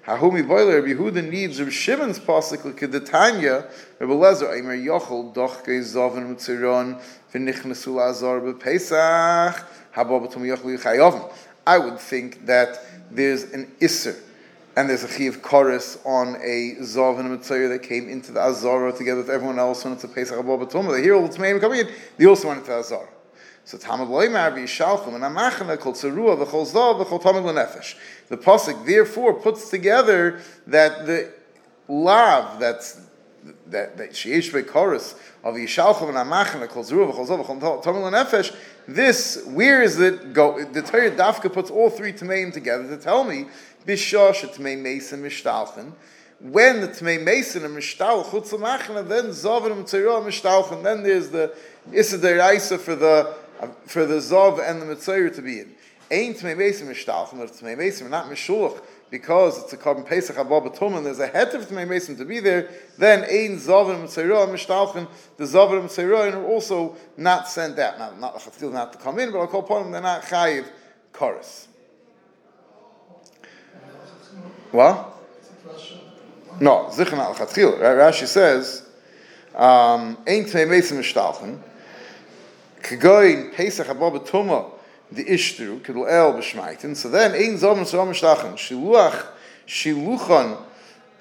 Hahumi 0.06 0.46
boiler 0.46 0.80
Rabbi 0.80 0.94
Yehuda 0.94 1.28
needs 1.28 1.58
Rabbi 1.58 1.70
Shimon's 1.70 2.18
pasuk 2.18 2.64
like 2.64 2.90
the 2.90 3.00
Tanya. 3.00 3.68
Rabbi 3.98 4.12
Lezer 4.12 4.56
Aimer 4.56 4.76
Yochel 4.76 5.34
Dochke 5.34 5.80
Zaven 5.80 6.34
Mitziron 6.34 7.00
v'nichnesu 7.32 7.94
lazar 7.94 8.40
b'Pesach 8.40 9.64
haba 9.94 10.26
b'tum 10.26 10.42
Yochel 10.42 10.78
Yichayovim. 10.78 11.32
I 11.66 11.78
would 11.78 11.98
think 11.98 12.46
that 12.46 12.80
there's 13.10 13.44
an 13.44 13.72
isser 13.80 14.16
and 14.76 14.90
there's 14.90 15.02
a 15.02 15.08
chiv 15.08 15.40
chorus 15.40 15.98
on 16.04 16.36
a 16.36 16.76
zov 16.80 17.18
and 17.18 17.28
a 17.28 17.30
mitzvah 17.30 17.68
that 17.68 17.82
came 17.82 18.08
into 18.08 18.30
the 18.30 18.40
azara 18.40 18.92
together 18.92 19.22
with 19.22 19.30
everyone 19.30 19.58
else 19.58 19.82
when 19.84 19.94
it's 19.94 20.04
a 20.04 20.08
pesach 20.08 20.38
abba 20.38 20.58
b'tumah. 20.58 20.92
They 20.92 21.02
hear 21.02 21.14
all 21.14 21.26
the 21.26 21.34
tmeim 21.34 21.58
coming 21.60 21.80
in. 21.80 21.88
They 22.18 22.26
also 22.26 22.48
went 22.48 22.60
into 22.60 22.70
the 22.70 22.78
azara. 22.78 23.08
So 23.64 23.78
tamad 23.78 24.10
loy 24.10 24.28
marvi 24.28 24.64
yishalchum 24.64 25.14
and 25.14 25.24
amachana 25.24 25.78
kol 25.78 25.94
tzerua 25.94 26.44
v'chol 26.44 26.70
zov 26.70 27.02
v'chol 27.02 27.22
tamid 27.22 27.44
lenefesh. 27.44 27.96
The 28.28 28.36
pasuk 28.36 28.84
therefore 28.84 29.32
puts 29.32 29.70
together 29.70 30.40
that 30.66 31.06
the 31.06 31.32
lav 31.88 32.60
that's 32.60 33.00
that 33.70 33.96
that 33.96 34.10
sheish 34.12 34.66
chorus 34.66 35.14
of 35.42 35.54
yishalchum 35.54 36.08
and 36.08 36.18
amachana 36.18 36.68
kol 36.68 36.84
tzerua 36.84 37.12
v'chol 37.12 37.26
zov 37.26 37.44
v'chol 37.44 37.82
tamid 37.82 38.12
lenefesh. 38.12 38.54
This 38.88 39.44
where 39.46 39.82
is 39.82 39.98
it 39.98 40.32
go? 40.32 40.64
The 40.64 40.82
Torah 40.82 41.10
dafka 41.10 41.52
puts 41.52 41.70
all 41.70 41.90
three 41.90 42.12
tmeim 42.12 42.52
together 42.52 42.86
to 42.88 42.96
tell 42.96 43.24
me 43.24 43.46
Bishosh 43.86 44.42
Tmei 44.54 44.78
Mason 44.80 45.22
Mishtalchen. 45.22 45.92
When 46.40 46.80
the 46.80 46.88
Tmei 46.88 47.22
Mason 47.22 47.64
and 47.64 47.76
Mishtal 47.76 48.24
Chutz 48.24 48.50
then 49.08 49.26
Zov 49.26 49.66
and 49.66 49.86
Mitzayro 49.86 50.22
Mishtalchen. 50.22 50.82
Then 50.82 51.02
there's 51.02 51.30
the 51.30 51.54
Issa 51.92 52.18
Deraisa 52.18 52.78
for 52.78 52.96
the 52.96 53.34
for 53.86 54.04
the 54.04 54.16
Zov 54.16 54.58
and 54.58 54.82
the 54.82 54.86
Mitzayro 54.86 55.34
to 55.34 55.42
be 55.42 55.60
in. 55.60 55.74
Ain't 56.10 56.38
Tmei 56.38 56.56
Mason 56.56 56.88
Mishtalchen, 56.88 57.38
but 57.38 57.52
Tmei 57.52 57.78
Mason, 57.78 58.10
not 58.10 58.26
Mishulach, 58.26 58.80
because 59.10 59.62
it's 59.62 59.72
a 59.72 59.76
korban 59.76 60.04
Pesach 60.04 60.36
Abba 60.36 60.56
and 60.56 61.06
there's 61.06 61.20
a 61.20 61.26
head 61.26 61.54
of 61.54 61.66
Tmei 61.66 61.86
Mason 61.86 62.16
to 62.16 62.24
be 62.24 62.40
there, 62.40 62.68
then 62.98 63.22
Ein 63.22 63.56
Zov 63.58 63.94
and 63.94 64.08
Mitzayro 64.08 64.46
Mishtalchen, 64.48 65.08
the 65.36 65.44
Zov 65.44 65.78
and 65.78 65.88
Mitzayro 65.88 66.32
are 66.32 66.44
also 66.44 66.96
not 67.16 67.48
sent 67.48 67.78
out. 67.78 67.98
Not, 67.98 68.18
not, 68.20 68.62
not 68.62 68.92
to 68.92 68.98
come 68.98 69.18
in, 69.18 69.30
but 69.30 69.38
I'll 69.38 69.46
call 69.46 69.60
upon 69.60 69.84
them, 69.84 69.92
they're 69.92 70.02
not 70.02 70.22
Chayiv 70.22 70.66
Chorus. 71.12 71.68
What? 74.72 75.12
No, 76.60 76.88
Zichron 76.90 77.18
al 77.18 77.34
Chatchil. 77.34 77.78
Rashi 77.78 78.26
says, 78.26 78.88
um, 79.54 80.18
Ein 80.26 80.44
Tmei 80.44 80.66
Mesim 80.66 80.98
Mishtalchen, 80.98 81.60
Kegoin 82.80 83.54
Pesach 83.54 83.88
Abba 83.88 84.10
Betuma, 84.10 84.72
the 85.12 85.24
Ishtru, 85.24 85.86
El 85.88 86.34
B'Shmaitin, 86.34 86.96
so 86.96 87.08
then 87.08 87.32
Ein 87.32 87.58
Zom 87.58 87.84
Zom 87.84 88.10
Mishtalchen, 88.10 88.54
Shiluach, 88.54 89.26
Shiluchon, 89.66 90.60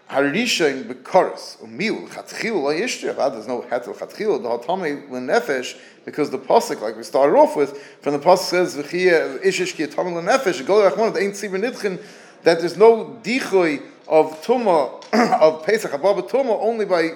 Harishain 0.10 0.84
Bekoris, 0.86 1.58
Umiu, 1.64 2.08
Chatchil 2.10 2.62
Lo 2.62 2.72
Ishtru, 2.72 3.16
there's 3.32 3.48
no 3.48 3.62
Hetel 3.62 3.96
Chatchil, 3.96 4.42
the 4.42 4.50
Hatame 4.50 5.10
Lenefesh, 5.10 5.78
because 6.04 6.30
the 6.30 6.38
pasuk, 6.38 6.82
like 6.82 6.96
we 6.96 7.04
started 7.04 7.36
off 7.36 7.56
with, 7.56 7.82
from 8.02 8.14
the 8.14 8.20
pasuk 8.20 8.40
says, 8.40 8.76
"V'chiyah 8.76 9.44
ishish 9.44 9.76
ki 9.76 9.84
atam 9.84 10.14
lenefesh." 10.14 10.66
Go 10.66 10.88
to 10.88 10.96
Rachman, 10.96 11.14
the 11.14 11.22
ain't 11.22 11.34
tzibur 11.34 11.60
nidchin 11.60 12.00
that 12.44 12.60
there's 12.60 12.78
no 12.78 13.20
dichoy 13.24 13.82
of 14.08 14.42
tuma 14.44 15.04
of 15.42 15.66
Pesach 15.66 15.92
above 15.92 16.18
tuma 16.28 16.58
only 16.62 16.86
by 16.86 17.10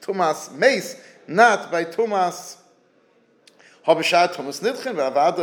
tumas 0.00 0.52
mace, 0.52 1.00
not 1.28 1.70
by 1.70 1.84
tumas 1.84 2.56
habashad 3.86 4.34
tumas 4.34 4.60
nitchen. 4.60 4.96
But 4.96 5.36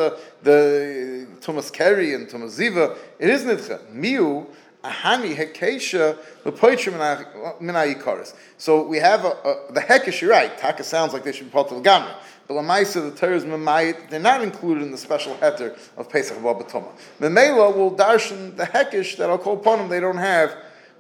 the 0.44 1.28
Thomas 1.42 1.72
Kerry 1.72 2.14
and 2.14 2.30
Thomas 2.30 2.58
ziva, 2.58 2.98
it 3.20 3.30
is 3.30 3.44
nitchen. 3.44 3.94
Miu 3.94 4.48
ahani 4.84 5.36
hekesha 5.36 6.18
lepoitrim. 6.44 8.34
So 8.58 8.84
we 8.84 8.98
have 8.98 9.26
a, 9.26 9.30
a, 9.30 9.74
the 9.74 9.82
hekesh. 9.82 10.22
You're 10.22 10.32
right. 10.32 10.58
Taka 10.58 10.84
sounds 10.84 11.14
like 11.14 11.24
they 11.24 11.32
should 11.32 11.48
be 11.48 11.52
part 11.52 11.72
of 11.72 11.78
the 11.78 11.84
gamma. 11.84 12.16
But 12.48 12.56
Lamaisa, 12.56 13.10
the 13.10 13.12
Torah's 13.18 13.46
Mamayit, 13.46 14.10
they're 14.10 14.20
not 14.20 14.42
included 14.42 14.84
in 14.84 14.92
the 14.92 14.98
special 14.98 15.36
heter 15.36 15.78
of 15.96 16.10
Pesach 16.10 16.38
Abba 16.38 16.66
Toma. 16.66 16.90
Memela 17.20 17.74
will 17.74 17.96
darshan 17.96 18.58
the 18.58 18.66
Hekish 18.66 19.16
that 19.18 19.30
I'll 19.30 19.38
call 19.38 19.56
upon 19.56 19.80
them, 19.80 19.90
they 19.90 20.02
don't 20.02 20.18
have 20.18 20.56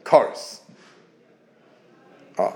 chorus. 0.05 0.61
Oh. 2.39 2.55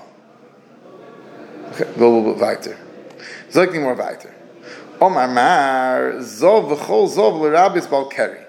Okay, 1.72 1.84
go 2.00 2.08
a 2.08 2.12
little 2.18 2.34
bit 2.34 2.42
weiter. 2.42 2.78
Zogni 3.52 3.82
more 3.82 3.94
weiter. 3.94 4.34
Omar 5.00 5.28
Mar, 5.28 6.14
Zov 6.22 6.76
v'chol 6.76 7.08
Zov 7.08 7.40
l'rabis 7.40 7.86
balkeri. 7.86 8.46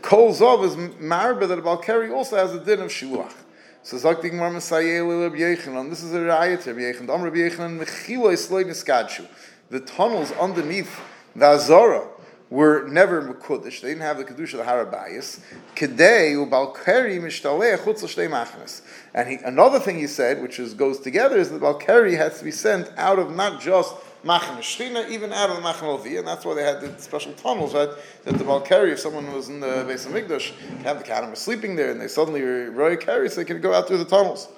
Kol 0.00 0.32
Zov 0.32 0.64
is 0.64 0.76
marba 0.76 1.48
that 1.48 1.58
Balkari 1.58 2.14
also 2.14 2.36
has 2.36 2.54
a 2.54 2.64
din 2.64 2.80
of 2.80 2.90
Shiluach. 2.90 3.34
So 3.82 3.96
Zakti 3.96 4.30
Gemara 4.30 4.52
Messiah 4.52 5.02
Yechanan. 5.02 5.90
This 5.90 6.04
is 6.04 6.14
a 6.14 6.20
riot 6.20 6.66
of 6.68 6.76
Yechanan. 6.76 7.10
Am 7.10 7.22
Rabbi 7.22 7.36
Yechanan 7.36 7.80
Mechila 7.80 8.32
Isloy 8.32 8.64
Niskadshu. 8.64 9.26
The 9.70 9.80
tunnels 9.80 10.30
underneath 10.32 11.00
the 11.34 11.46
Azara 11.46 12.06
were 12.48 12.86
never 12.86 13.20
mekudish. 13.20 13.80
They 13.80 13.88
didn't 13.88 14.02
have 14.02 14.18
the 14.18 14.24
kedusha 14.24 14.54
of 14.54 14.58
the 14.58 14.64
Harabayas. 14.64 15.40
Kedei 15.74 16.34
ubalkeri 16.36 17.20
mishtaleh 17.20 17.76
chutz 17.78 18.02
l'shtei 18.02 18.30
machnas. 18.30 18.82
And 19.12 19.28
he, 19.28 19.34
another 19.44 19.80
thing 19.80 19.98
he 19.98 20.06
said, 20.06 20.40
which 20.40 20.60
is, 20.60 20.74
goes 20.74 21.00
together, 21.00 21.36
is 21.36 21.50
that 21.50 21.60
balkeri 21.60 22.16
has 22.16 22.38
to 22.38 22.44
be 22.44 22.52
sent 22.52 22.88
out 22.96 23.18
of 23.18 23.34
not 23.34 23.60
just 23.60 23.94
Even 24.24 25.32
out 25.32 25.50
of 25.50 25.62
the 25.62 25.86
Levi, 25.86 26.18
and 26.18 26.26
that's 26.26 26.44
why 26.44 26.54
they 26.54 26.64
had 26.64 26.80
the 26.80 27.00
special 27.00 27.32
tunnels, 27.34 27.74
right? 27.74 27.88
That 28.24 28.36
the 28.36 28.44
Balkari, 28.44 28.92
if 28.92 28.98
someone 28.98 29.32
was 29.32 29.48
in 29.48 29.60
the 29.60 29.84
base 29.86 30.06
of 30.06 30.12
Migdash, 30.12 30.52
have 30.82 30.98
the 30.98 31.04
Kadam 31.04 31.36
sleeping 31.36 31.76
there, 31.76 31.90
and 31.90 32.00
they 32.00 32.08
suddenly 32.08 32.42
were 32.42 32.70
Roy 32.70 32.96
Kari, 32.96 33.28
so 33.28 33.36
they 33.36 33.44
could 33.44 33.62
go 33.62 33.72
out 33.72 33.86
through 33.86 33.98
the 33.98 34.04
tunnels. 34.04 34.48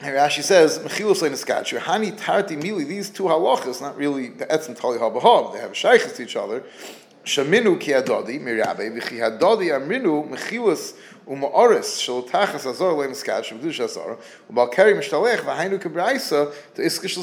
And 0.00 0.14
Rashi 0.14 0.42
says, 0.42 0.78
Mechilus 0.80 1.22
Leinaskatcher, 1.22 1.78
Hani 1.78 2.16
Tarti 2.16 2.56
Mili, 2.56 2.86
these 2.86 3.08
two 3.10 3.24
halachas, 3.24 3.80
not 3.80 3.96
really 3.96 4.28
the 4.28 4.46
Etzim 4.46 4.78
Tali 4.78 4.98
Habahab, 4.98 5.52
they 5.54 5.60
have 5.60 5.70
a 5.70 5.74
shaykhs 5.74 6.12
to 6.16 6.22
each 6.22 6.36
other. 6.36 6.62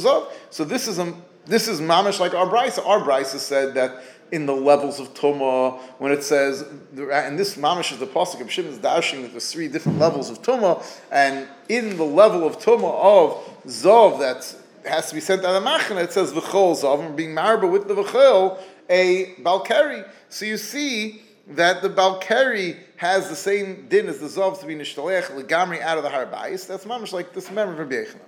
To. 0.01 0.27
So 0.49 0.63
this 0.65 0.87
is 0.87 0.97
a, 0.99 1.13
this 1.45 1.67
is 1.67 1.81
mamish 1.81 2.19
like 2.19 2.33
our 2.33 2.47
brisa. 2.47 2.85
Our 2.85 3.01
brisa 3.01 3.37
said 3.37 3.75
that 3.75 4.03
in 4.31 4.45
the 4.45 4.55
levels 4.55 4.99
of 4.99 5.13
Tuma, 5.13 5.79
when 5.99 6.11
it 6.11 6.23
says, 6.23 6.61
and 6.61 7.37
this 7.37 7.55
mamish 7.57 7.91
is 7.91 7.99
the 7.99 8.07
pasuk 8.07 8.41
of 8.41 8.51
Shimon 8.51 8.71
is 8.71 8.77
dashing 8.79 9.21
that 9.23 9.31
there's 9.31 9.51
three 9.51 9.67
different 9.67 9.99
levels 9.99 10.29
of 10.29 10.41
Tuma, 10.41 10.83
and 11.11 11.47
in 11.69 11.97
the 11.97 12.05
level 12.05 12.47
of 12.47 12.57
Tuma 12.57 12.91
of 12.91 13.37
Zov 13.67 14.19
that 14.19 14.55
has 14.89 15.09
to 15.09 15.15
be 15.15 15.21
sent 15.21 15.45
out 15.45 15.55
of 15.55 15.63
Machna, 15.63 16.03
it 16.03 16.11
says 16.13 16.31
V'chol 16.31 16.75
Zov, 16.81 17.05
and 17.05 17.15
being 17.15 17.35
marba 17.35 17.69
with 17.69 17.87
the 17.87 17.93
V'chol, 17.93 18.57
a 18.91 19.33
Balkari. 19.41 20.07
So 20.29 20.45
you 20.45 20.57
see 20.57 21.23
that 21.47 21.81
the 21.81 21.89
Balkari 21.89 22.77
has 22.97 23.29
the 23.29 23.35
same 23.35 23.87
din 23.89 24.07
as 24.07 24.19
the 24.19 24.27
Zov 24.27 24.59
to 24.59 24.67
be 24.67 24.75
Nishtalech, 24.75 25.23
Legamri 25.23 25.81
out 25.81 25.97
of 25.97 26.03
the 26.03 26.09
Harbais. 26.09 26.67
That's 26.67 26.85
mamish 26.85 27.13
like 27.13 27.33
this 27.33 27.49
of 27.49 27.55
Rabbi 27.55 27.95
Yochanan. 27.95 28.19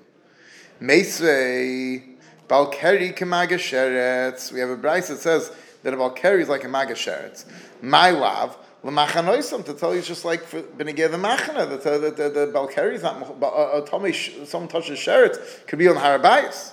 Meisvei, 0.81 2.15
Balkari 2.47 3.15
Kemaga 3.15 3.59
Sheretz. 3.59 4.51
We 4.51 4.59
have 4.59 4.69
a 4.69 4.77
Bryce 4.77 5.09
that 5.09 5.19
says, 5.19 5.51
that 5.83 5.93
a 5.93 5.97
Balkari 5.97 6.41
is 6.41 6.49
like 6.49 6.63
a 6.63 6.67
Magasheretz. 6.67 7.45
My 7.81 8.09
love, 8.09 8.57
L'machanoisam, 8.83 9.65
to 9.65 9.73
tell 9.73 9.93
you 9.93 10.01
just 10.01 10.25
like 10.25 10.41
for 10.43 10.61
the 10.61 10.83
Machana, 10.85 11.69
that 11.69 11.83
the, 11.83 11.99
the, 11.99 12.29
the, 12.29 12.51
Balkari 12.53 12.93
is 12.93 13.03
not, 13.03 13.21
uh, 13.41 13.45
uh, 13.45 14.45
someone 14.45 14.69
touches 14.69 14.97
Sheretz, 14.97 15.67
could 15.67 15.79
be 15.79 15.87
on 15.87 15.95
Harabayas. 15.95 16.71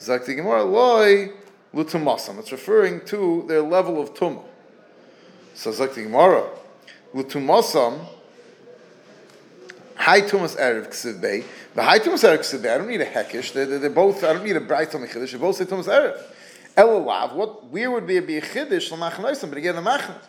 Zakti 0.00 0.34
Gemara, 0.34 0.64
loy 0.64 1.30
lutumasam. 1.74 2.38
It's 2.38 2.52
referring 2.52 3.04
to 3.06 3.44
their 3.48 3.62
level 3.62 4.00
of 4.00 4.14
tumah. 4.14 4.42
So 5.54 5.70
Zakti 5.70 6.04
Gemara, 6.04 6.48
lutumasam, 7.14 8.06
high 9.94 10.22
tumas 10.22 10.56
erev 10.56 10.88
ksiv 10.88 11.20
bay, 11.20 11.44
the 11.74 11.82
high 11.82 11.98
tumas 11.98 12.24
erev 12.24 12.38
ksiv 12.38 12.62
bay, 12.62 12.74
I 12.74 12.78
don't 12.78 12.88
need 12.88 13.00
a 13.00 13.06
hekish, 13.06 13.52
they're, 13.52 13.78
they're 13.78 13.90
both, 13.90 14.24
I 14.24 14.32
don't 14.32 14.44
need 14.44 14.56
a 14.56 14.60
bright 14.60 14.94
on 14.94 15.02
the 15.02 15.06
chiddush, 15.06 15.32
they 15.32 15.38
both 15.38 15.56
say 15.56 15.64
tumas 15.64 15.84
erev. 15.84 16.20
Elalav, 16.76 17.34
what 17.34 17.66
where 17.66 17.90
would 17.90 18.06
there 18.06 18.22
be 18.22 18.38
a 18.38 18.42
chiddush 18.42 18.90
l'machnoisim 18.90 19.50
b'negei 19.50 19.74
the 19.74 19.82
machnas? 19.82 20.24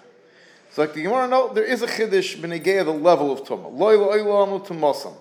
So 0.71 0.81
like 0.81 0.93
the 0.93 1.03
Gemara, 1.03 1.27
no, 1.27 1.53
there 1.53 1.63
is 1.63 1.81
a 1.81 1.87
chiddush 1.87 2.37
b'negei 2.37 2.83
the 2.83 2.91
level 2.91 3.31
of 3.31 3.43
tumah. 3.43 3.71
Loy 3.73 3.97
loy 3.97 4.21
lo 4.23 4.59
tumosam. 4.59 5.13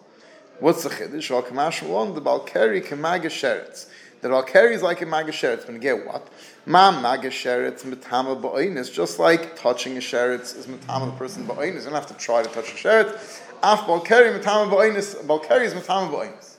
What's 0.58 0.82
the 0.82 0.90
chiddush? 0.90 1.30
Al 1.30 1.42
kamash 1.42 2.14
the 2.14 2.20
balkeri 2.20 2.84
kemagasheretz. 2.84 3.86
The 4.22 4.28
balkeri 4.28 4.70
is 4.70 4.82
like 4.82 5.02
a 5.02 5.04
magasheretz. 5.04 5.66
B'negei 5.66 6.06
what? 6.06 6.28
Ma 6.64 6.92
magasheretz 6.92 7.82
mitama 7.82 8.40
ba'oinis. 8.40 8.92
Just 8.92 9.18
like 9.18 9.56
touching 9.56 9.96
a 9.96 10.00
sheretz 10.00 10.56
is 10.56 10.66
mitama 10.68 11.06
the 11.06 11.18
person 11.18 11.44
ba'oinis. 11.44 11.78
You 11.78 11.90
don't 11.90 11.94
have 11.94 12.06
to 12.06 12.14
try 12.14 12.40
to 12.40 12.48
touch 12.48 12.70
a 12.70 12.74
sheretz. 12.74 13.40
Af 13.64 13.80
balkeri 13.80 14.40
mitama 14.40 14.70
ba'oinis. 14.70 15.16
Balkeri 15.24 15.64
is 15.64 15.74
mitama 15.74 16.08
ba'oinis. 16.08 16.54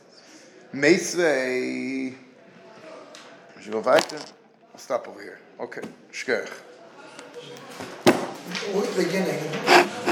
Meisvei. 0.74 2.14
Should 3.62 3.72
go 3.72 3.80
weiter? 3.80 4.18
I'll 4.74 4.78
stop 4.78 5.08
over 5.08 5.22
here. 5.22 5.40
Okay. 5.62 5.82
Shkech. 6.12 6.52
Beginning. 8.98 10.03